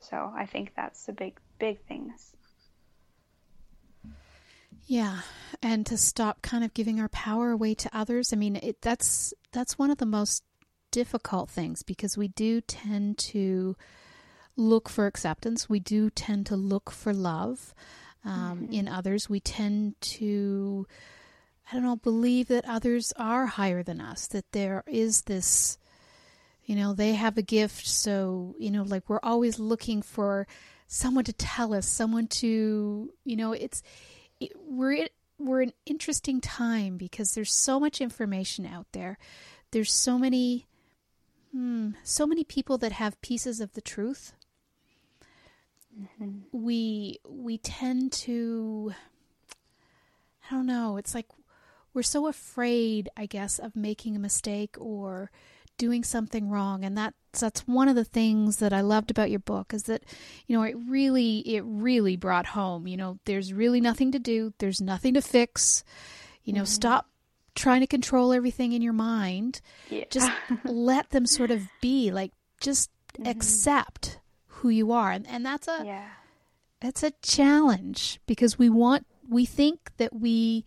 [0.00, 2.36] So I think that's the big big things.
[4.86, 5.20] Yeah,
[5.62, 8.32] and to stop kind of giving our power away to others.
[8.32, 10.44] I mean, it, that's that's one of the most
[10.90, 13.76] difficult things because we do tend to
[14.56, 15.68] look for acceptance.
[15.68, 17.74] We do tend to look for love
[18.24, 18.72] um, mm-hmm.
[18.72, 19.30] in others.
[19.30, 20.86] We tend to,
[21.70, 24.26] I don't know, believe that others are higher than us.
[24.28, 25.78] That there is this,
[26.64, 27.86] you know, they have a gift.
[27.86, 30.46] So you know, like we're always looking for
[30.88, 33.82] someone to tell us, someone to, you know, it's
[34.40, 39.18] it, we're we're an interesting time because there's so much information out there.
[39.70, 40.66] There's so many
[42.02, 44.32] so many people that have pieces of the truth.
[45.98, 46.38] Mm-hmm.
[46.52, 48.94] We we tend to
[50.50, 51.26] I don't know, it's like
[51.94, 55.30] we're so afraid, I guess, of making a mistake or
[55.78, 59.38] doing something wrong and that's that's one of the things that I loved about your
[59.38, 60.02] book is that
[60.48, 64.52] you know it really it really brought home you know there's really nothing to do
[64.58, 65.84] there's nothing to fix
[66.42, 66.66] you know mm-hmm.
[66.66, 67.07] stop
[67.58, 70.04] trying to control everything in your mind yeah.
[70.10, 70.30] just
[70.64, 73.28] let them sort of be like just mm-hmm.
[73.28, 76.08] accept who you are and, and that's a yeah.
[76.80, 80.64] that's a challenge because we want we think that we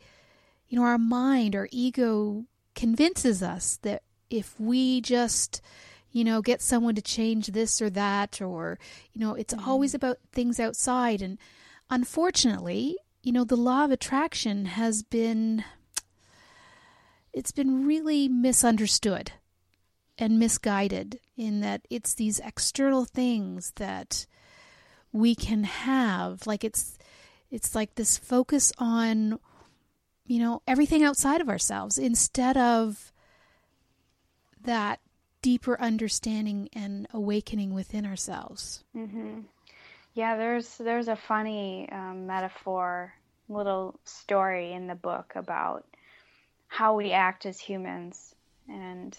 [0.68, 5.62] you know our mind our ego convinces us that if we just
[6.12, 8.78] you know get someone to change this or that or
[9.14, 9.70] you know it's mm-hmm.
[9.70, 11.38] always about things outside and
[11.90, 15.64] unfortunately you know the law of attraction has been
[17.34, 19.32] it's been really misunderstood
[20.18, 24.26] and misguided in that it's these external things that
[25.12, 26.98] we can have like it's
[27.50, 29.40] it's like this focus on
[30.26, 33.12] you know everything outside of ourselves instead of
[34.64, 35.00] that
[35.42, 38.84] deeper understanding and awakening within ourselves.
[38.96, 39.42] Mm-hmm.
[40.14, 43.14] Yeah, there's there's a funny um, metaphor,
[43.50, 45.86] little story in the book about
[46.72, 48.34] how we act as humans,
[48.70, 49.18] and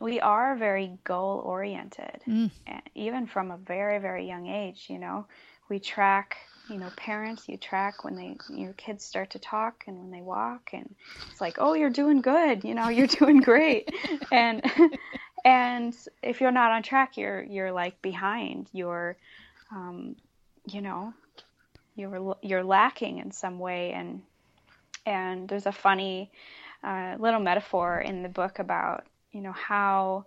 [0.00, 2.50] we are very goal oriented, mm.
[2.94, 4.86] even from a very very young age.
[4.88, 5.26] You know,
[5.68, 6.38] we track
[6.70, 10.22] you know, parents, you track when they your kids start to talk and when they
[10.22, 10.94] walk, and
[11.30, 13.92] it's like, oh, you're doing good, you know, you're doing great,
[14.32, 14.64] and
[15.44, 18.68] and if you're not on track, you're you're like behind.
[18.72, 19.18] You're,
[19.70, 20.16] um,
[20.66, 21.12] you know,
[21.94, 24.22] you're you're lacking in some way, and
[25.04, 26.30] and there's a funny
[26.82, 30.26] uh, little metaphor in the book about you know how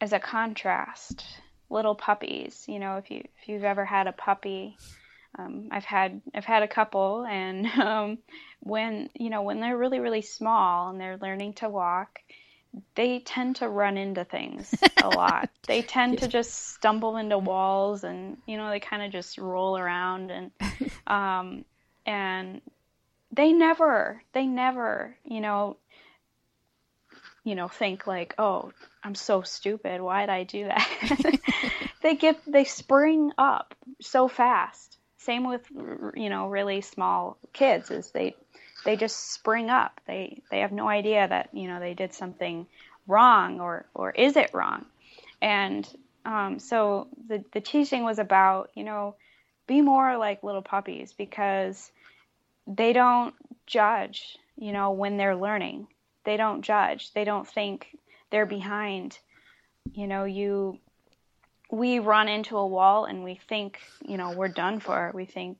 [0.00, 1.24] as a contrast
[1.70, 4.76] little puppies you know if you if you've ever had a puppy
[5.38, 8.18] um, I've had I've had a couple and um,
[8.60, 12.20] when you know when they're really really small and they're learning to walk
[12.94, 15.50] they tend to run into things a lot.
[15.66, 19.76] they tend to just stumble into walls and you know they kind of just roll
[19.76, 20.50] around and
[21.06, 21.64] um
[22.06, 22.60] and
[23.32, 25.76] they never they never, you know
[27.44, 28.72] you know think like, "Oh,
[29.02, 30.00] I'm so stupid.
[30.00, 31.40] Why did I do that?"
[32.02, 34.98] they get they spring up so fast.
[35.18, 35.66] Same with
[36.14, 38.36] you know really small kids is they
[38.84, 40.00] they just spring up.
[40.06, 42.66] They they have no idea that you know they did something
[43.06, 44.84] wrong or or is it wrong?
[45.40, 45.88] And
[46.24, 49.16] um, so the the teaching was about you know
[49.66, 51.90] be more like little puppies because
[52.66, 53.34] they don't
[53.66, 54.36] judge.
[54.56, 55.88] You know when they're learning,
[56.24, 57.12] they don't judge.
[57.12, 57.96] They don't think
[58.30, 59.18] they're behind.
[59.92, 60.78] You know you
[61.72, 65.56] we run into a wall and we think you know we're done for we think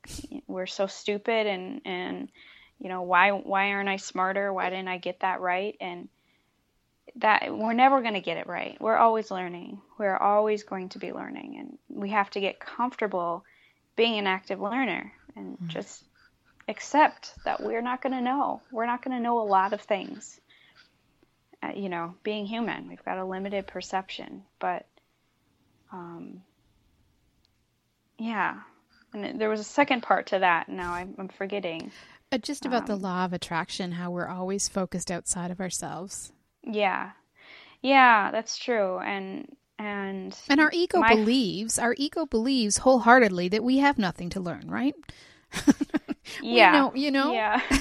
[0.46, 2.30] we're so stupid and and
[2.78, 6.08] you know why why aren't i smarter why didn't i get that right and
[7.16, 10.98] that we're never going to get it right we're always learning we're always going to
[10.98, 13.44] be learning and we have to get comfortable
[13.96, 15.68] being an active learner and mm-hmm.
[15.68, 16.04] just
[16.68, 19.80] accept that we're not going to know we're not going to know a lot of
[19.80, 20.40] things
[21.62, 24.86] uh, you know being human we've got a limited perception but
[25.92, 26.42] um
[28.18, 28.60] yeah
[29.12, 31.90] and there was a second part to that now i'm, I'm forgetting
[32.32, 36.32] uh, just about um, the law of attraction, how we're always focused outside of ourselves.
[36.62, 37.10] Yeah.
[37.82, 38.98] Yeah, that's true.
[38.98, 41.14] And and and our ego my...
[41.14, 44.94] believes, our ego believes wholeheartedly that we have nothing to learn, right?
[46.42, 46.72] yeah.
[46.72, 47.32] Know, you know.
[47.32, 47.60] Yeah.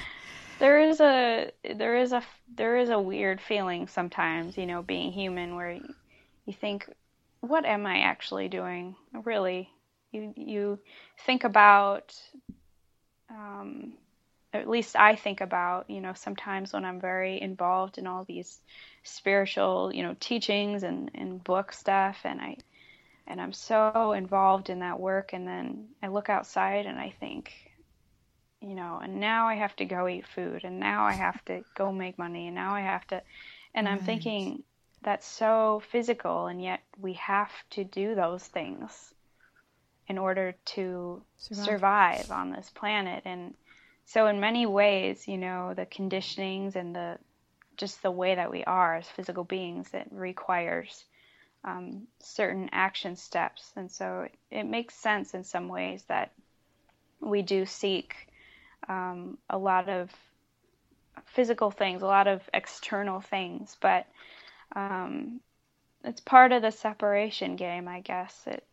[0.58, 2.22] there is a there is a
[2.54, 5.94] there is a weird feeling sometimes, you know, being human where you,
[6.46, 6.88] you think
[7.40, 8.94] what am I actually doing?
[9.24, 9.70] Really?
[10.12, 10.78] You you
[11.26, 12.14] think about
[13.30, 13.94] um,
[14.52, 18.60] at least I think about, you know, sometimes when I'm very involved in all these
[19.02, 22.58] spiritual, you know, teachings and, and book stuff and I
[23.26, 27.52] and I'm so involved in that work and then I look outside and I think,
[28.60, 31.64] you know, and now I have to go eat food and now I have to
[31.76, 33.22] go make money and now I have to
[33.74, 33.92] and right.
[33.92, 34.62] I'm thinking
[35.02, 39.14] that's so physical and yet we have to do those things
[40.08, 41.64] in order to survive.
[41.64, 43.22] survive on this planet.
[43.24, 43.54] And
[44.04, 47.18] so, in many ways, you know, the conditionings and the
[47.76, 51.04] just the way that we are as physical beings, it requires
[51.64, 53.72] um, certain action steps.
[53.76, 56.32] And so, it, it, makes sense in some ways that
[57.20, 58.14] we do seek
[58.88, 60.10] um, a lot of
[61.26, 64.06] physical things, a lot of external things, but
[64.74, 65.40] um,
[66.04, 68.42] it's part of the separation game, I guess.
[68.46, 68.66] It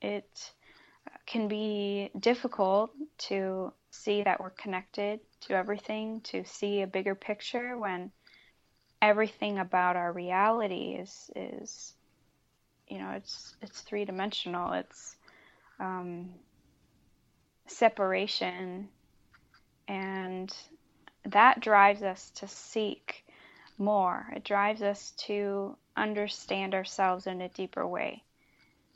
[0.00, 0.52] it
[1.26, 7.78] can be difficult to see that we're connected to everything, to see a bigger picture
[7.78, 8.10] when
[9.00, 11.94] everything about our reality is is
[12.88, 14.72] you know it's it's three dimensional.
[14.72, 15.16] It's
[15.80, 16.30] um,
[17.66, 18.88] separation,
[19.88, 20.54] and
[21.24, 23.24] that drives us to seek
[23.78, 24.26] more.
[24.34, 28.22] It drives us to understand ourselves in a deeper way.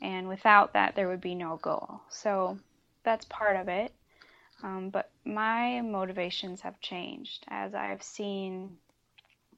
[0.01, 2.01] And without that, there would be no goal.
[2.09, 2.57] So
[3.03, 3.91] that's part of it.
[4.63, 8.77] Um, but my motivations have changed as I've seen,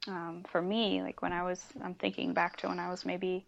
[0.07, 3.45] um, for me, like when I was, I'm thinking back to when I was maybe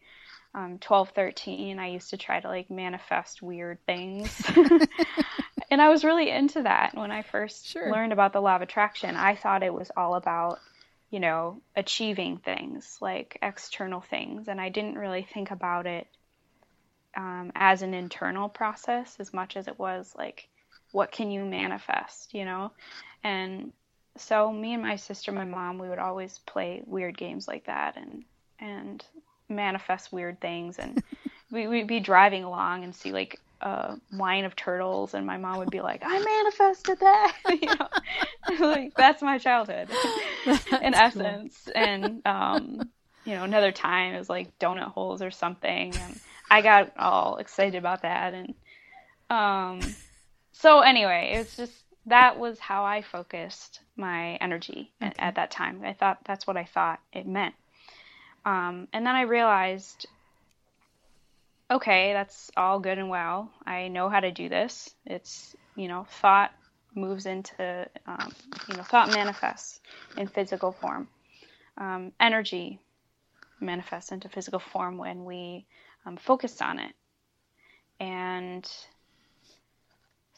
[0.55, 4.41] um, 12, 13, I used to try to like manifest weird things.
[5.71, 7.91] and I was really into that when I first sure.
[7.91, 9.15] learned about the law of attraction.
[9.15, 10.59] I thought it was all about,
[11.09, 14.47] you know, achieving things, like external things.
[14.47, 16.07] And I didn't really think about it
[17.15, 20.47] um, as an internal process as much as it was like
[20.91, 22.71] what can you manifest you know
[23.23, 23.71] and
[24.17, 27.97] so me and my sister my mom we would always play weird games like that
[27.97, 28.23] and
[28.59, 29.03] and
[29.49, 31.03] manifest weird things and
[31.51, 35.57] we, would be driving along and see like a line of turtles and my mom
[35.57, 37.67] would be like i manifested that you
[38.59, 39.87] know like that's my childhood
[40.45, 42.89] that's in essence and um
[43.25, 46.19] you know another time is like donut holes or something and
[46.53, 48.53] I got all excited about that, and
[49.29, 49.79] um,
[50.51, 51.73] so anyway, it's just
[52.05, 55.07] that was how I focused my energy okay.
[55.07, 55.81] at, at, that time.
[55.83, 57.55] I thought that's what I thought it meant.
[58.45, 60.05] Um, and then I realized,
[61.71, 63.51] okay, that's all good and well.
[63.65, 64.93] I know how to do this.
[65.05, 66.51] It's you know, thought
[66.95, 68.31] moves into um,
[68.69, 69.79] you know, thought manifests
[70.17, 71.07] in physical form.
[71.77, 72.79] Um, energy
[73.59, 75.65] manifests into physical form when we
[76.05, 76.93] um, focus on it.
[77.99, 78.65] And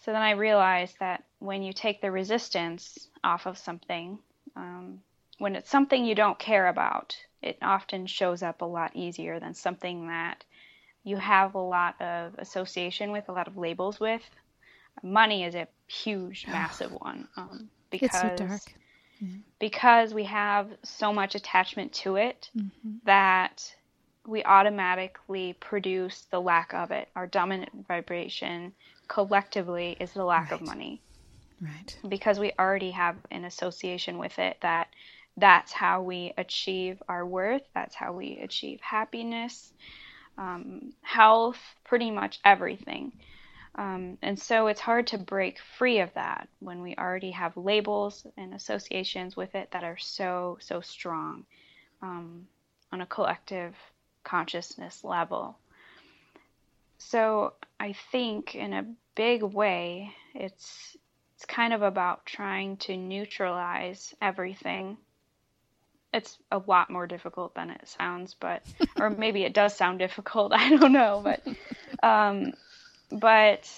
[0.02, 4.20] so then I realized that when you take the resistance off of something,
[4.56, 5.00] um,
[5.40, 9.54] when it's something you don't care about, it often shows up a lot easier than
[9.54, 10.44] something that
[11.04, 14.24] you have a lot of association with, a lot of labels with.
[15.04, 18.62] Money is a huge, massive one um, because it's so dark.
[19.60, 22.96] because we have so much attachment to it mm-hmm.
[23.06, 23.76] that
[24.26, 27.08] we automatically produce the lack of it.
[27.16, 28.74] Our dominant vibration
[29.08, 30.60] collectively is the lack right.
[30.60, 31.02] of money.
[31.62, 31.98] Right.
[32.08, 34.88] Because we already have an association with it that
[35.38, 39.74] that's how we achieve our worth, that's how we achieve happiness,
[40.38, 43.12] um, health, pretty much everything.
[43.76, 48.26] Um, and so it's hard to break free of that when we already have labels
[48.38, 51.46] and associations with it that are so, so strong
[52.02, 52.48] um,
[52.94, 53.76] on a collective
[54.24, 55.58] consciousness level.
[56.98, 60.96] So I think in a big way, it's
[61.36, 64.98] it's kind of about trying to neutralize everything.
[66.16, 68.64] It's a lot more difficult than it sounds, but
[68.98, 70.54] or maybe it does sound difficult.
[70.56, 71.46] I don't know, but
[72.02, 72.54] um,
[73.12, 73.70] but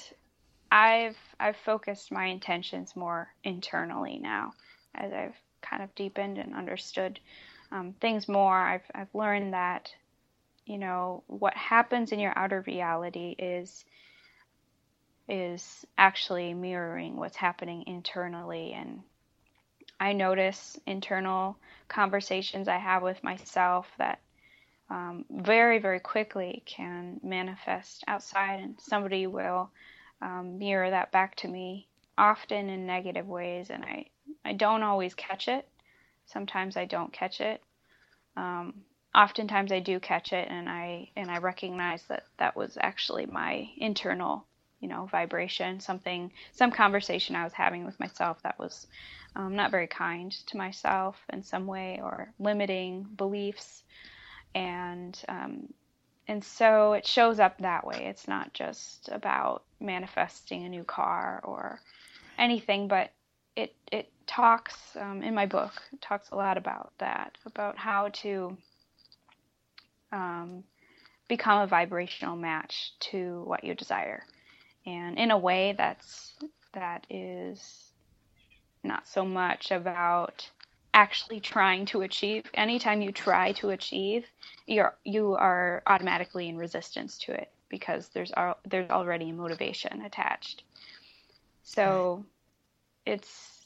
[0.71, 4.53] I've I've focused my intentions more internally now
[4.93, 7.19] as I've kind of deepened and understood
[7.71, 8.55] um, things more.
[8.55, 9.91] I've I've learned that
[10.67, 13.83] you know what happens in your outer reality is
[15.27, 19.01] is actually mirroring what's happening internally and
[19.99, 24.19] I notice internal conversations I have with myself that
[24.89, 29.69] um, very, very quickly can manifest outside, and somebody will
[30.21, 31.87] um, mirror that back to me,
[32.17, 34.05] often in negative ways, and I,
[34.45, 35.67] I don't always catch it.
[36.25, 37.61] Sometimes I don't catch it.
[38.35, 38.85] Um,
[39.17, 43.67] oftentimes I do catch it and I and I recognize that that was actually my
[43.77, 44.45] internal
[44.79, 48.85] you know vibration something some conversation I was having with myself that was
[49.37, 53.83] um, not very kind to myself in some way or limiting beliefs.
[54.53, 55.73] And um,
[56.27, 58.07] and so it shows up that way.
[58.09, 61.79] It's not just about manifesting a new car or
[62.37, 63.11] anything but
[63.55, 65.71] it it talks um, in my book
[66.01, 68.55] talks a lot about that about how to
[70.11, 70.63] um,
[71.27, 74.23] become a vibrational match to what you desire,
[74.85, 76.33] and in a way that's
[76.73, 77.86] that is
[78.87, 80.49] not so much about
[80.93, 82.43] actually trying to achieve.
[82.53, 84.25] Anytime you try to achieve,
[84.65, 88.31] you're you are automatically in resistance to it because there's
[88.67, 90.63] there's already a motivation attached.
[91.63, 92.25] So
[93.05, 93.65] it's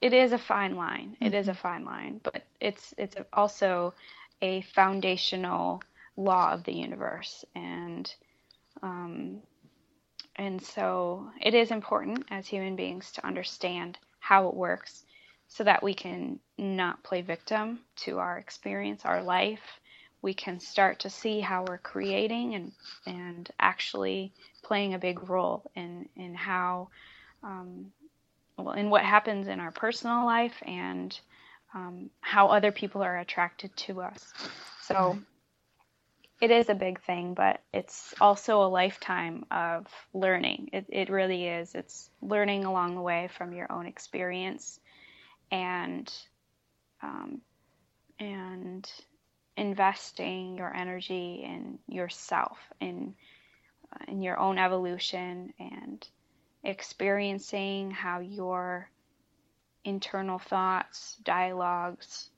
[0.00, 1.16] it is a fine line.
[1.20, 1.34] It mm-hmm.
[1.36, 3.94] is a fine line, but it's it's also
[4.42, 5.82] a foundational
[6.16, 8.12] law of the universe and
[8.82, 9.40] um,
[10.36, 15.04] and so it is important as human beings to understand how it works
[15.48, 19.60] so that we can not play victim to our experience, our life.
[20.22, 22.72] We can start to see how we're creating and,
[23.06, 26.88] and actually playing a big role in, in how,
[27.42, 27.92] um,
[28.56, 31.20] well, in what happens in our personal life and
[31.74, 34.32] um, how other people are attracted to us.
[34.80, 35.18] So
[36.40, 40.70] it is a big thing, but it's also a lifetime of learning.
[40.72, 41.74] It, it really is.
[41.74, 44.80] It's learning along the way from your own experience
[45.50, 46.12] and
[47.02, 47.40] um,
[48.18, 48.90] and
[49.56, 53.14] investing your energy in yourself, in
[53.92, 56.06] uh, in your own evolution, and
[56.64, 58.90] experiencing how your
[59.84, 62.30] internal thoughts, dialogues,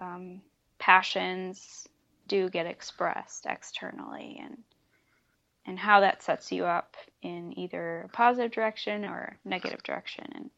[0.00, 0.40] um,
[0.78, 1.88] passions
[2.28, 4.58] do get expressed externally and
[5.66, 10.50] and how that sets you up in either a positive direction or negative direction and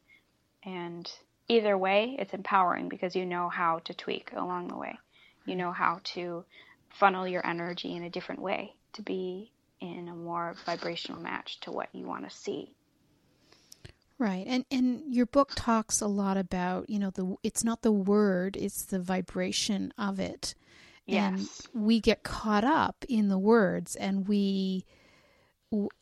[0.65, 1.11] and
[1.49, 4.99] either way it's empowering because you know how to tweak along the way
[5.47, 6.45] you know how to
[6.91, 9.51] funnel your energy in a different way to be
[9.81, 12.75] in a more vibrational match to what you want to see
[14.19, 14.45] Right.
[14.49, 18.57] And and your book talks a lot about, you know, the it's not the word,
[18.57, 20.57] it's the vibration of it.
[21.09, 21.69] Yes.
[21.75, 24.85] And we get caught up in the words and we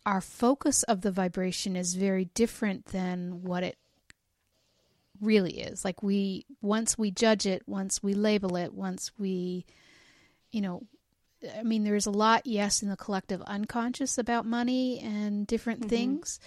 [0.05, 3.77] our focus of the vibration is very different than what it
[5.21, 5.85] really is.
[5.85, 9.65] Like we once we judge it, once we label it, once we
[10.51, 10.83] you know
[11.57, 15.91] I mean there's a lot yes in the collective unconscious about money and different mm-hmm.
[15.91, 16.41] things,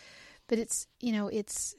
[0.47, 1.75] but it's you know it's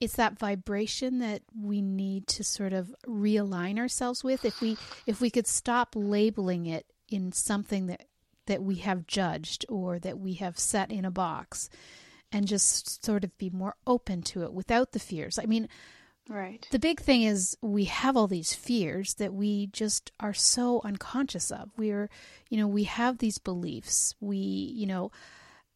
[0.00, 4.76] it's that vibration that we need to sort of realign ourselves with if we
[5.06, 8.06] if we could stop labeling it in something that
[8.46, 11.68] that we have judged or that we have set in a box
[12.32, 15.38] and just sort of be more open to it without the fears.
[15.38, 15.68] I mean,
[16.28, 16.66] right.
[16.70, 21.50] The big thing is we have all these fears that we just are so unconscious
[21.50, 21.70] of.
[21.76, 22.08] We're,
[22.48, 24.14] you know, we have these beliefs.
[24.20, 25.10] We, you know,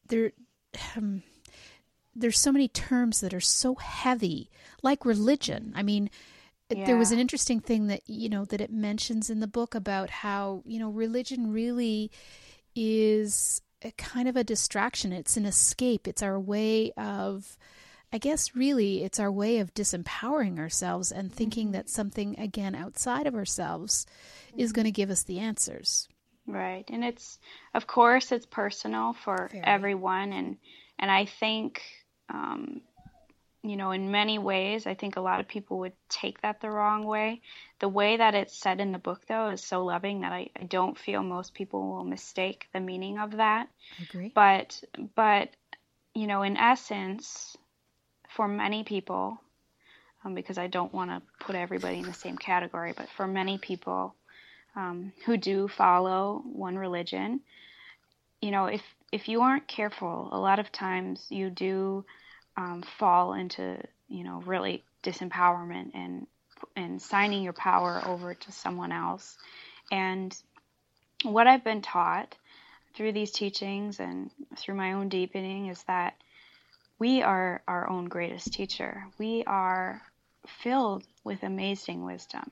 [0.08, 0.32] there
[0.96, 1.22] um,
[2.14, 4.50] there's so many terms that are so heavy,
[4.82, 5.72] like religion.
[5.74, 6.10] I mean,
[6.70, 6.86] yeah.
[6.86, 10.10] there was an interesting thing that you know that it mentions in the book about
[10.10, 12.10] how you know religion really
[12.74, 15.12] is a kind of a distraction.
[15.12, 16.08] It's an escape.
[16.08, 17.58] It's our way of,
[18.12, 21.74] I guess, really, it's our way of disempowering ourselves and thinking mm-hmm.
[21.74, 24.06] that something again outside of ourselves
[24.48, 24.60] mm-hmm.
[24.60, 26.08] is going to give us the answers.
[26.46, 27.38] Right, and it's
[27.74, 29.64] of course it's personal for Very.
[29.64, 30.58] everyone, and
[30.98, 31.82] and I think
[32.28, 32.80] um,
[33.62, 36.70] you know, in many ways, I think a lot of people would take that the
[36.70, 37.40] wrong way.
[37.78, 40.64] The way that it's said in the book, though, is so loving that I, I
[40.64, 43.68] don't feel most people will mistake the meaning of that.
[43.98, 44.32] I agree.
[44.34, 44.82] But,
[45.14, 45.48] but,
[46.14, 47.56] you know, in essence,
[48.28, 49.40] for many people,
[50.24, 53.56] um, because I don't want to put everybody in the same category, but for many
[53.56, 54.14] people
[54.76, 57.40] um, who do follow one religion,
[58.42, 58.82] you know, if
[59.14, 62.04] if you aren't careful, a lot of times you do
[62.56, 66.26] um, fall into you know really disempowerment and
[66.74, 69.38] and signing your power over to someone else.
[69.92, 70.36] And
[71.22, 72.34] what I've been taught
[72.96, 76.14] through these teachings and through my own deepening is that
[76.98, 79.06] we are our own greatest teacher.
[79.16, 80.02] We are
[80.48, 82.50] filled with amazing wisdom.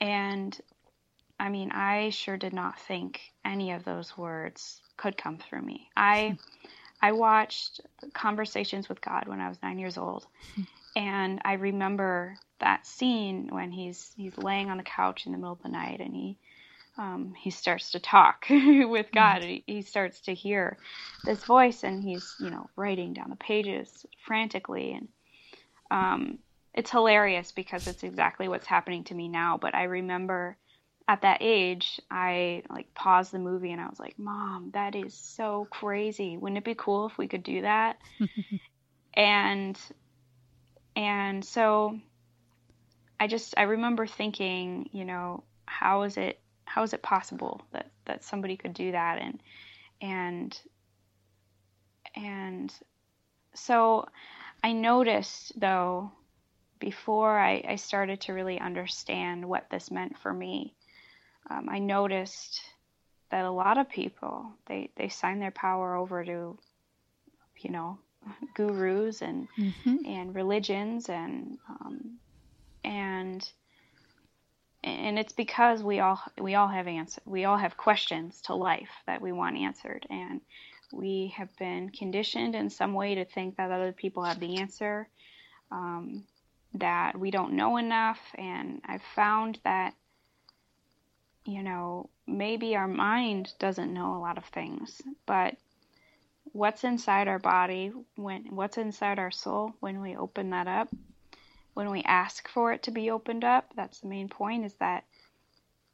[0.00, 0.58] And
[1.38, 5.90] I mean, I sure did not think any of those words could come through me.
[5.96, 6.38] I
[7.00, 7.80] I watched
[8.14, 10.26] Conversations with God when I was 9 years old.
[10.96, 15.54] And I remember that scene when he's he's laying on the couch in the middle
[15.54, 16.38] of the night and he
[16.96, 19.42] um, he starts to talk with God.
[19.42, 19.48] Mm-hmm.
[19.48, 20.76] He, he, starts to hear
[21.24, 25.08] this voice, and he's you know writing down the pages frantically, and
[25.90, 26.38] um,
[26.72, 29.58] it's hilarious because it's exactly what's happening to me now.
[29.60, 30.56] But I remember
[31.06, 35.14] at that age, I like paused the movie and I was like, "Mom, that is
[35.14, 36.36] so crazy.
[36.36, 37.98] Wouldn't it be cool if we could do that?"
[39.14, 39.78] and
[40.96, 41.98] and so
[43.20, 47.90] I just I remember thinking, you know, how is it how is it possible that
[48.06, 49.42] that somebody could do that and
[50.00, 50.58] and
[52.16, 52.72] and
[53.54, 54.06] so
[54.62, 56.12] I noticed though
[56.78, 60.74] before I, I started to really understand what this meant for me
[61.50, 62.60] um, I noticed
[63.30, 66.58] that a lot of people they they sign their power over to,
[67.58, 67.98] you know,
[68.54, 69.96] gurus and mm-hmm.
[70.06, 72.18] and religions and um,
[72.84, 73.48] and
[74.84, 78.90] and it's because we all we all have answer we all have questions to life
[79.06, 80.40] that we want answered and
[80.92, 85.08] we have been conditioned in some way to think that other people have the answer
[85.72, 86.24] um,
[86.74, 89.94] that we don't know enough and i've found that
[91.44, 95.56] you know, maybe our mind doesn't know a lot of things, but
[96.52, 100.88] what's inside our body, when what's inside our soul when we open that up,
[101.74, 105.04] when we ask for it to be opened up, that's the main point is that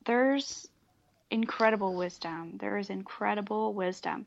[0.04, 0.68] there's
[1.30, 2.56] incredible wisdom.
[2.58, 4.26] There is incredible wisdom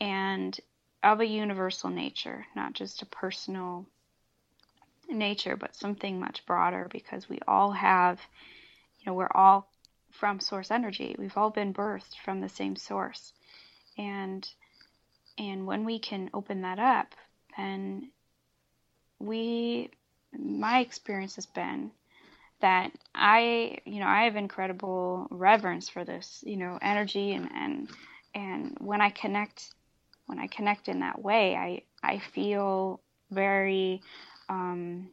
[0.00, 0.58] and
[1.02, 3.86] of a universal nature, not just a personal
[5.08, 8.20] nature, but something much broader because we all have,
[8.98, 9.68] you know, we're all
[10.18, 11.14] from source energy.
[11.18, 13.32] We've all been birthed from the same source.
[13.98, 14.48] And
[15.38, 17.14] and when we can open that up,
[17.56, 18.10] then
[19.18, 19.90] we
[20.38, 21.90] my experience has been
[22.60, 27.90] that I, you know, I have incredible reverence for this, you know, energy and and
[28.34, 29.74] and when I connect
[30.26, 33.00] when I connect in that way, I I feel
[33.30, 34.02] very
[34.48, 35.08] um,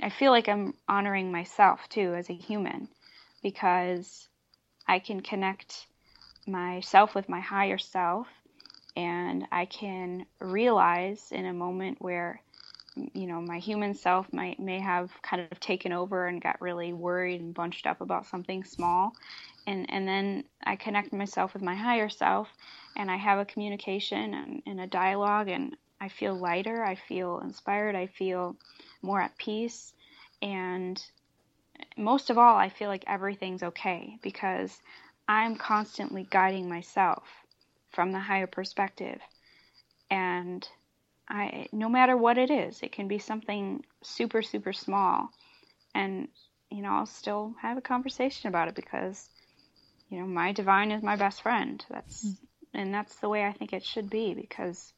[0.00, 2.88] I feel like I'm honoring myself too as a human
[3.42, 4.28] because
[4.86, 5.86] I can connect
[6.46, 8.26] myself with my higher self
[8.96, 12.42] and I can realize in a moment where
[12.94, 16.92] you know, my human self might may have kind of taken over and got really
[16.92, 19.14] worried and bunched up about something small.
[19.66, 22.48] And and then I connect myself with my higher self
[22.96, 27.38] and I have a communication and, and a dialogue and I feel lighter, I feel
[27.38, 28.56] inspired, I feel
[29.00, 29.94] more at peace
[30.42, 31.02] and
[31.96, 34.80] most of all, I feel like everything's okay because
[35.28, 37.22] I'm constantly guiding myself
[37.90, 39.20] from the higher perspective.
[40.10, 40.66] And
[41.28, 45.30] I no matter what it is, it can be something super super small
[45.94, 46.28] and
[46.70, 49.28] you know, I'll still have a conversation about it because
[50.08, 51.84] you know, my divine is my best friend.
[51.88, 52.36] That's mm.
[52.74, 54.92] and that's the way I think it should be because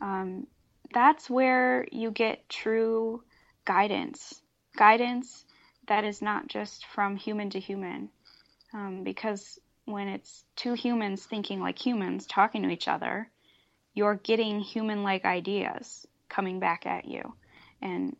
[0.00, 0.46] um,
[0.92, 3.22] that's where you get true
[3.64, 4.40] guidance.
[4.76, 5.44] Guidance
[5.88, 8.10] that is not just from human to human.
[8.72, 13.30] Um, because when it's two humans thinking like humans talking to each other,
[13.94, 17.34] you're getting human like ideas coming back at you.
[17.80, 18.16] And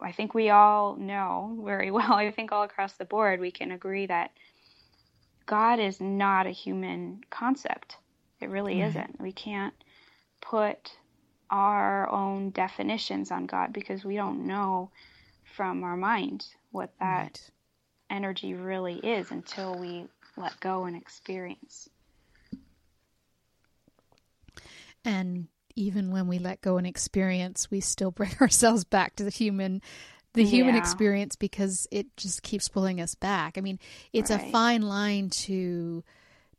[0.00, 3.72] I think we all know very well, I think all across the board, we can
[3.72, 4.30] agree that
[5.46, 7.96] God is not a human concept.
[8.40, 8.88] It really right.
[8.88, 9.20] isn't.
[9.20, 9.74] We can't
[10.40, 10.92] put
[11.50, 14.90] our own definitions on God because we don't know
[15.54, 17.50] from our mind what that right.
[18.10, 21.88] energy really is until we let go and experience.
[25.04, 29.30] And even when we let go and experience, we still bring ourselves back to the
[29.30, 29.82] human
[30.34, 30.80] the human yeah.
[30.80, 33.56] experience because it just keeps pulling us back.
[33.56, 33.78] I mean,
[34.12, 34.46] it's right.
[34.46, 36.04] a fine line to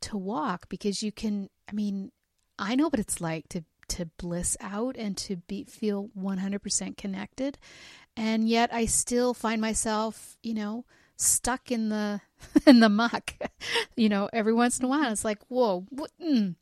[0.02, 2.10] to walk because you can I mean,
[2.58, 7.58] I know what it's like to to bliss out and to be feel 100% connected
[8.20, 10.84] and yet I still find myself, you know,
[11.16, 12.20] stuck in the
[12.66, 13.34] in the muck.
[13.96, 16.10] you know, every once in a while, it's like, whoa, what?
[16.22, 16.54] Mm.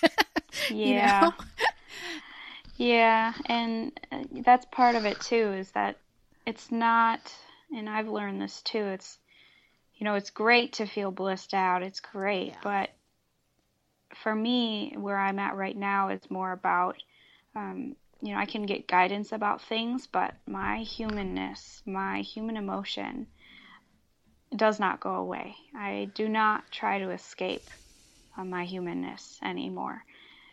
[0.70, 1.30] yeah,
[2.76, 5.52] yeah, and uh, that's part of it too.
[5.52, 5.98] Is that
[6.46, 7.20] it's not,
[7.76, 8.86] and I've learned this too.
[8.86, 9.18] It's
[9.96, 11.82] you know, it's great to feel blissed out.
[11.82, 12.60] It's great, yeah.
[12.62, 12.90] but
[14.22, 16.96] for me, where I'm at right now is more about
[17.54, 17.94] um,
[18.24, 23.26] you know, I can get guidance about things, but my humanness, my human emotion
[24.56, 25.54] does not go away.
[25.76, 27.68] I do not try to escape
[28.38, 30.02] uh, my humanness anymore.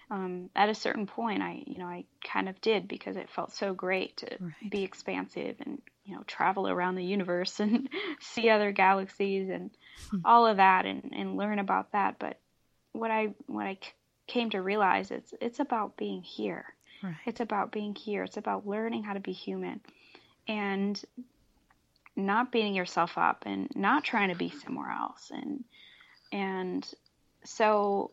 [0.10, 3.54] Um, at a certain point, I, you know, I kind of did because it felt
[3.54, 4.70] so great to right.
[4.70, 7.88] be expansive and, you know, travel around the universe and
[8.20, 9.72] see other galaxies and
[10.10, 10.18] hmm.
[10.26, 12.20] all of that and, and learn about that.
[12.20, 12.38] But
[12.92, 13.78] what I, what I
[14.28, 16.66] came to realize is it's about being here
[17.04, 17.16] Right.
[17.26, 18.24] It's about being here.
[18.24, 19.82] It's about learning how to be human
[20.48, 21.02] and
[22.16, 25.32] not beating yourself up and not trying to be somewhere else.
[25.34, 25.64] And
[26.32, 26.88] and
[27.44, 28.12] so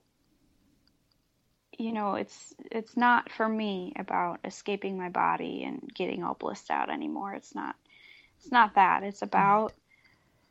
[1.76, 6.70] you know it's it's not for me about escaping my body and getting all blissed
[6.70, 7.34] out anymore.
[7.34, 7.76] It's not
[8.38, 9.02] it's not that.
[9.02, 9.72] It's about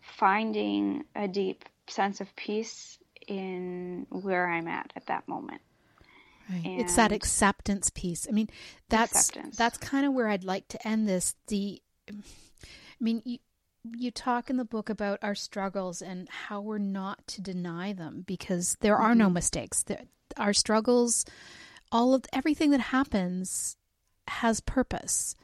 [0.02, 5.62] finding a deep sense of peace in where i'm at at that moment
[6.50, 6.80] Right.
[6.80, 8.28] It's that acceptance piece.
[8.28, 8.50] I mean,
[8.90, 9.58] that's acceptance.
[9.58, 11.36] that's kind of where I'd like to end this.
[11.48, 12.14] The, I
[13.02, 13.40] mean, you
[13.96, 18.24] you talk in the book about our struggles and how we're not to deny them
[18.26, 19.20] because there are mm-hmm.
[19.20, 19.86] no mistakes.
[20.38, 21.26] our struggles,
[21.92, 23.78] all of everything that happens,
[24.28, 25.36] has purpose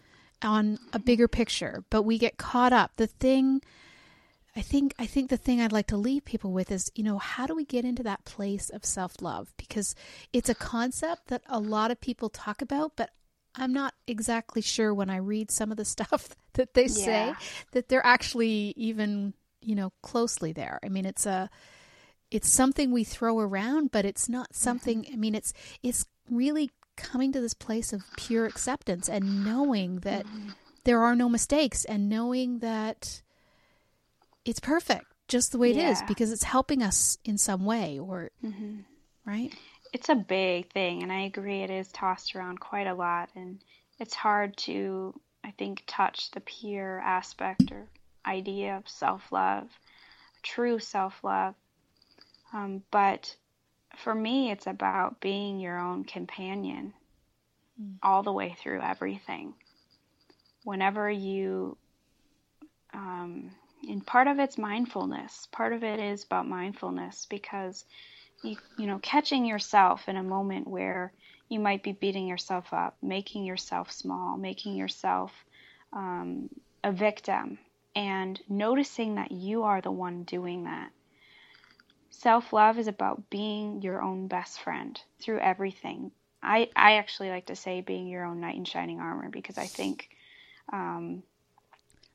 [0.42, 1.84] on a bigger picture.
[1.90, 2.92] But we get caught up.
[2.98, 3.62] The thing
[4.56, 7.18] I think I think the thing I'd like to leave people with is, you know,
[7.18, 9.52] how do we get into that place of self-love?
[9.58, 9.96] Because
[10.32, 13.10] it's a concept that a lot of people talk about, but
[13.56, 17.36] I'm not exactly sure when I read some of the stuff that they say yeah.
[17.72, 20.80] that they're actually even, you know, closely there.
[20.84, 21.50] I mean, it's a
[22.30, 27.32] it's something we throw around, but it's not something I mean, it's it's really coming
[27.32, 30.50] to this place of pure acceptance and knowing that mm-hmm.
[30.84, 33.24] there are no mistakes and knowing that
[34.46, 35.92] it's perfect just the way it yeah.
[35.92, 38.80] is because it's helping us in some way or mm-hmm.
[39.26, 39.54] right
[39.94, 43.60] it's a big thing and i agree it is tossed around quite a lot and
[44.00, 45.14] it's hard to
[45.44, 47.88] i think touch the pure aspect or
[48.26, 49.68] idea of self-love
[50.44, 51.56] true self-love
[52.54, 53.36] um, but
[53.96, 56.94] for me it's about being your own companion
[57.82, 57.96] mm.
[58.02, 59.54] all the way through everything
[60.64, 61.78] whenever you
[62.94, 63.52] um,
[63.90, 65.48] and part of it's mindfulness.
[65.52, 67.86] Part of it is about mindfulness because
[68.42, 71.14] you you know catching yourself in a moment where
[71.50, 75.32] you might be beating yourself up, making yourself small, making yourself
[75.94, 76.50] um,
[76.84, 77.60] a victim,
[77.96, 80.92] and noticing that you are the one doing that.
[82.12, 86.12] Self love is about being your own best friend through everything.
[86.42, 89.68] I I actually like to say being your own knight in shining armor because I
[89.68, 90.10] think
[90.72, 91.24] um,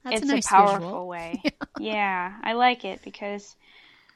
[0.06, 1.08] it's a, nice a powerful visual.
[1.08, 1.40] way.
[1.44, 1.50] yeah.
[1.78, 3.56] yeah, I like it because,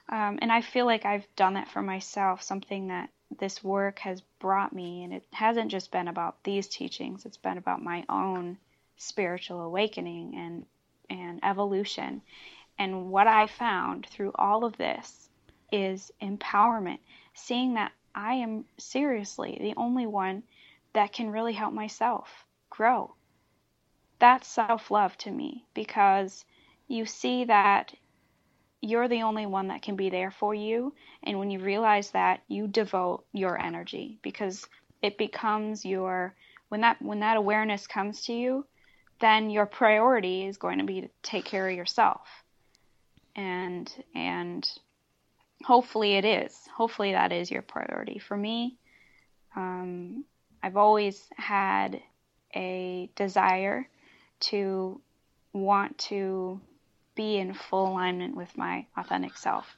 [0.08, 2.42] um, and I feel like I've done that for myself.
[2.42, 7.26] Something that this work has brought me, and it hasn't just been about these teachings.
[7.26, 8.58] It's been about my own
[8.96, 10.66] spiritual awakening and
[11.10, 12.22] and evolution.
[12.78, 15.28] And what I found through all of this
[15.70, 16.98] is empowerment,
[17.34, 20.42] seeing that I am seriously the only one
[20.92, 23.14] that can really help myself grow.
[24.22, 26.44] That's self love to me because
[26.86, 27.92] you see that
[28.80, 30.94] you're the only one that can be there for you.
[31.24, 34.64] And when you realize that, you devote your energy because
[35.02, 36.36] it becomes your
[36.68, 38.64] when that when that awareness comes to you,
[39.20, 42.44] then your priority is going to be to take care of yourself.
[43.34, 44.70] And and
[45.64, 46.56] hopefully it is.
[46.76, 48.20] Hopefully that is your priority.
[48.20, 48.76] For me,
[49.56, 50.24] um,
[50.62, 52.00] I've always had
[52.54, 53.88] a desire
[54.42, 55.00] to
[55.52, 56.60] want to
[57.14, 59.76] be in full alignment with my authentic self.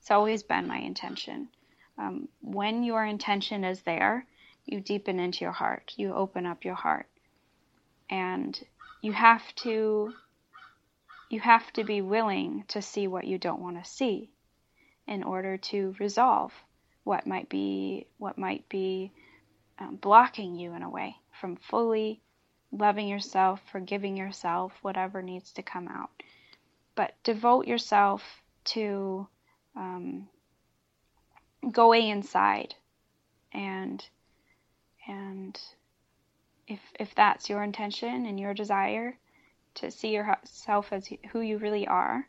[0.00, 1.48] It's always been my intention.
[1.96, 4.26] Um, when your intention is there,
[4.66, 7.06] you deepen into your heart, you open up your heart,
[8.10, 8.58] and
[9.00, 10.12] you have to
[11.30, 14.30] you have to be willing to see what you don't want to see
[15.06, 16.52] in order to resolve
[17.04, 19.12] what might be what might be
[19.78, 22.20] um, blocking you in a way from fully
[22.78, 26.10] loving yourself, forgiving yourself, whatever needs to come out.
[26.94, 28.22] But devote yourself
[28.66, 29.26] to
[29.76, 30.28] um,
[31.70, 32.74] going inside
[33.52, 34.04] and
[35.06, 35.60] and
[36.66, 39.16] if if that's your intention and your desire
[39.74, 42.26] to see yourself as who you really are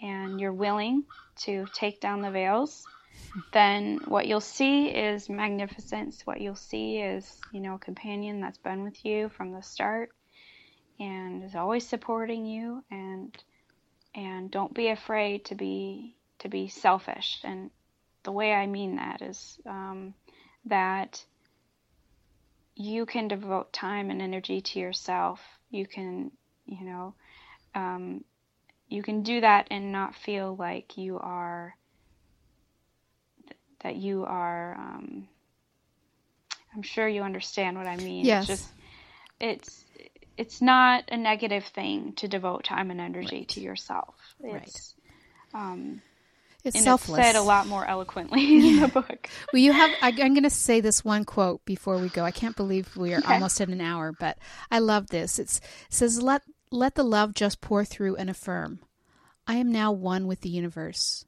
[0.00, 1.04] and you're willing
[1.36, 2.86] to take down the veils,
[3.52, 6.22] then what you'll see is magnificence.
[6.24, 10.10] What you'll see is, you know, a companion that's been with you from the start
[10.98, 13.36] and is always supporting you and
[14.14, 17.70] and don't be afraid to be to be selfish and
[18.22, 20.14] the way I mean that is um,
[20.64, 21.24] that
[22.74, 25.40] you can devote time and energy to yourself.
[25.70, 26.30] You can,
[26.66, 27.14] you know,
[27.74, 28.24] um,
[28.88, 31.74] you can do that and not feel like you are
[33.86, 35.28] that you are um,
[36.74, 38.24] I'm sure you understand what I mean.
[38.24, 38.48] Yes.
[38.50, 38.72] It's just
[39.38, 39.84] it's
[40.36, 43.48] it's not a negative thing to devote time and energy right.
[43.50, 44.16] to yourself.
[44.42, 44.94] It's
[45.54, 45.62] right.
[45.62, 46.02] um
[46.64, 47.20] it's selfless.
[47.20, 49.28] It's said a lot more eloquently in the book.
[49.52, 49.90] well, you have.
[50.02, 52.24] I, am going to say this one quote before we go.
[52.24, 53.34] I can't believe we are okay.
[53.34, 54.36] almost at an hour, but
[54.68, 55.38] I love this.
[55.38, 58.80] It's, it says, "Let let the love just pour through and affirm.
[59.46, 61.24] I am now one with the universe.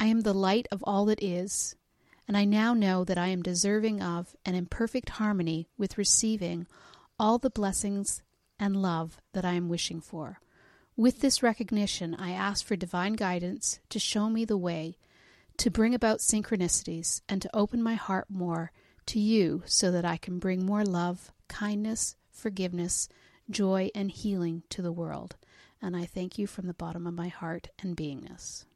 [0.00, 1.76] I am the light of all that is,
[2.30, 6.68] and I now know that I am deserving of and in perfect harmony with receiving
[7.18, 8.22] all the blessings
[8.56, 10.38] and love that I am wishing for.
[10.96, 14.96] With this recognition, I ask for divine guidance to show me the way,
[15.56, 18.70] to bring about synchronicities, and to open my heart more
[19.06, 23.08] to you so that I can bring more love, kindness, forgiveness,
[23.50, 25.34] joy, and healing to the world
[25.82, 28.66] and I thank you from the bottom of my heart and beingness.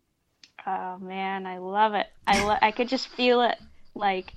[0.66, 2.06] Oh man, I love it.
[2.26, 3.58] I lo- I could just feel it
[3.94, 4.32] like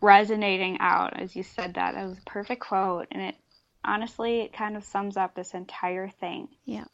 [0.00, 1.94] resonating out as you said that.
[1.94, 3.36] That was a perfect quote, and it
[3.84, 6.48] honestly it kind of sums up this entire thing.
[6.64, 6.84] Yeah,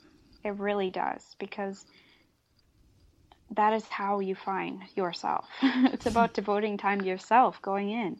[0.44, 1.84] it really does because
[3.52, 5.46] that is how you find yourself.
[5.62, 8.18] it's about devoting time to yourself, going in.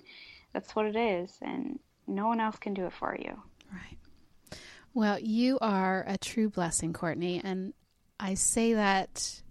[0.52, 3.42] That's what it is, and no one else can do it for you.
[3.72, 3.98] Right.
[4.94, 7.74] Well, you are a true blessing, Courtney, and
[8.18, 9.42] I say that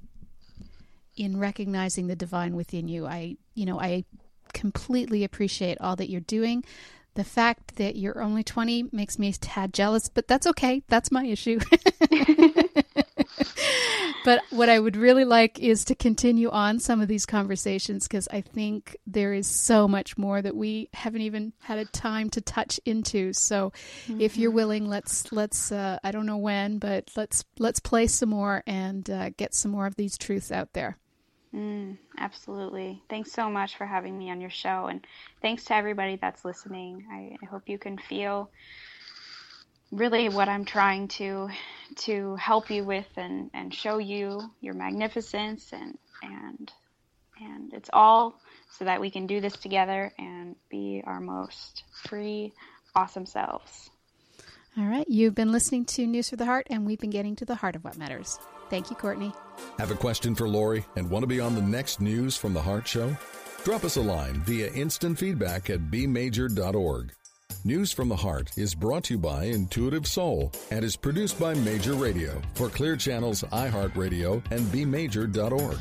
[1.17, 3.05] in recognizing the divine within you.
[3.05, 4.05] I, you know, I
[4.53, 6.63] completely appreciate all that you're doing.
[7.15, 10.83] The fact that you're only 20 makes me a tad jealous, but that's okay.
[10.87, 11.59] That's my issue.
[14.23, 18.27] but what I would really like is to continue on some of these conversations because
[18.27, 22.41] I think there is so much more that we haven't even had a time to
[22.41, 23.33] touch into.
[23.33, 23.73] So,
[24.07, 24.21] mm-hmm.
[24.21, 24.55] if you're mm-hmm.
[24.55, 29.09] willing, let's let's uh, I don't know when, but let's let's play some more and
[29.09, 30.97] uh, get some more of these truths out there.
[31.53, 33.01] Mm, absolutely.
[33.09, 35.05] Thanks so much for having me on your show, and
[35.41, 37.05] thanks to everybody that's listening.
[37.11, 38.49] I, I hope you can feel
[39.91, 41.49] really what I'm trying to
[41.95, 46.71] to help you with and, and show you your magnificence and and
[47.41, 48.39] and it's all
[48.71, 52.53] so that we can do this together and be our most free,
[52.95, 53.89] awesome selves.
[54.77, 57.45] All right, you've been listening to News for the Heart, and we've been getting to
[57.45, 58.37] the heart of what matters.
[58.69, 59.33] Thank you, Courtney.
[59.79, 62.61] Have a question for Laurie and want to be on the next News from the
[62.61, 63.15] Heart show?
[63.63, 67.11] Drop us a line via instant feedback at bmajor.org.
[67.63, 71.53] News from the Heart is brought to you by Intuitive Soul and is produced by
[71.53, 75.77] Major Radio for Clear Channels, iHeartRadio, and bmajor.org.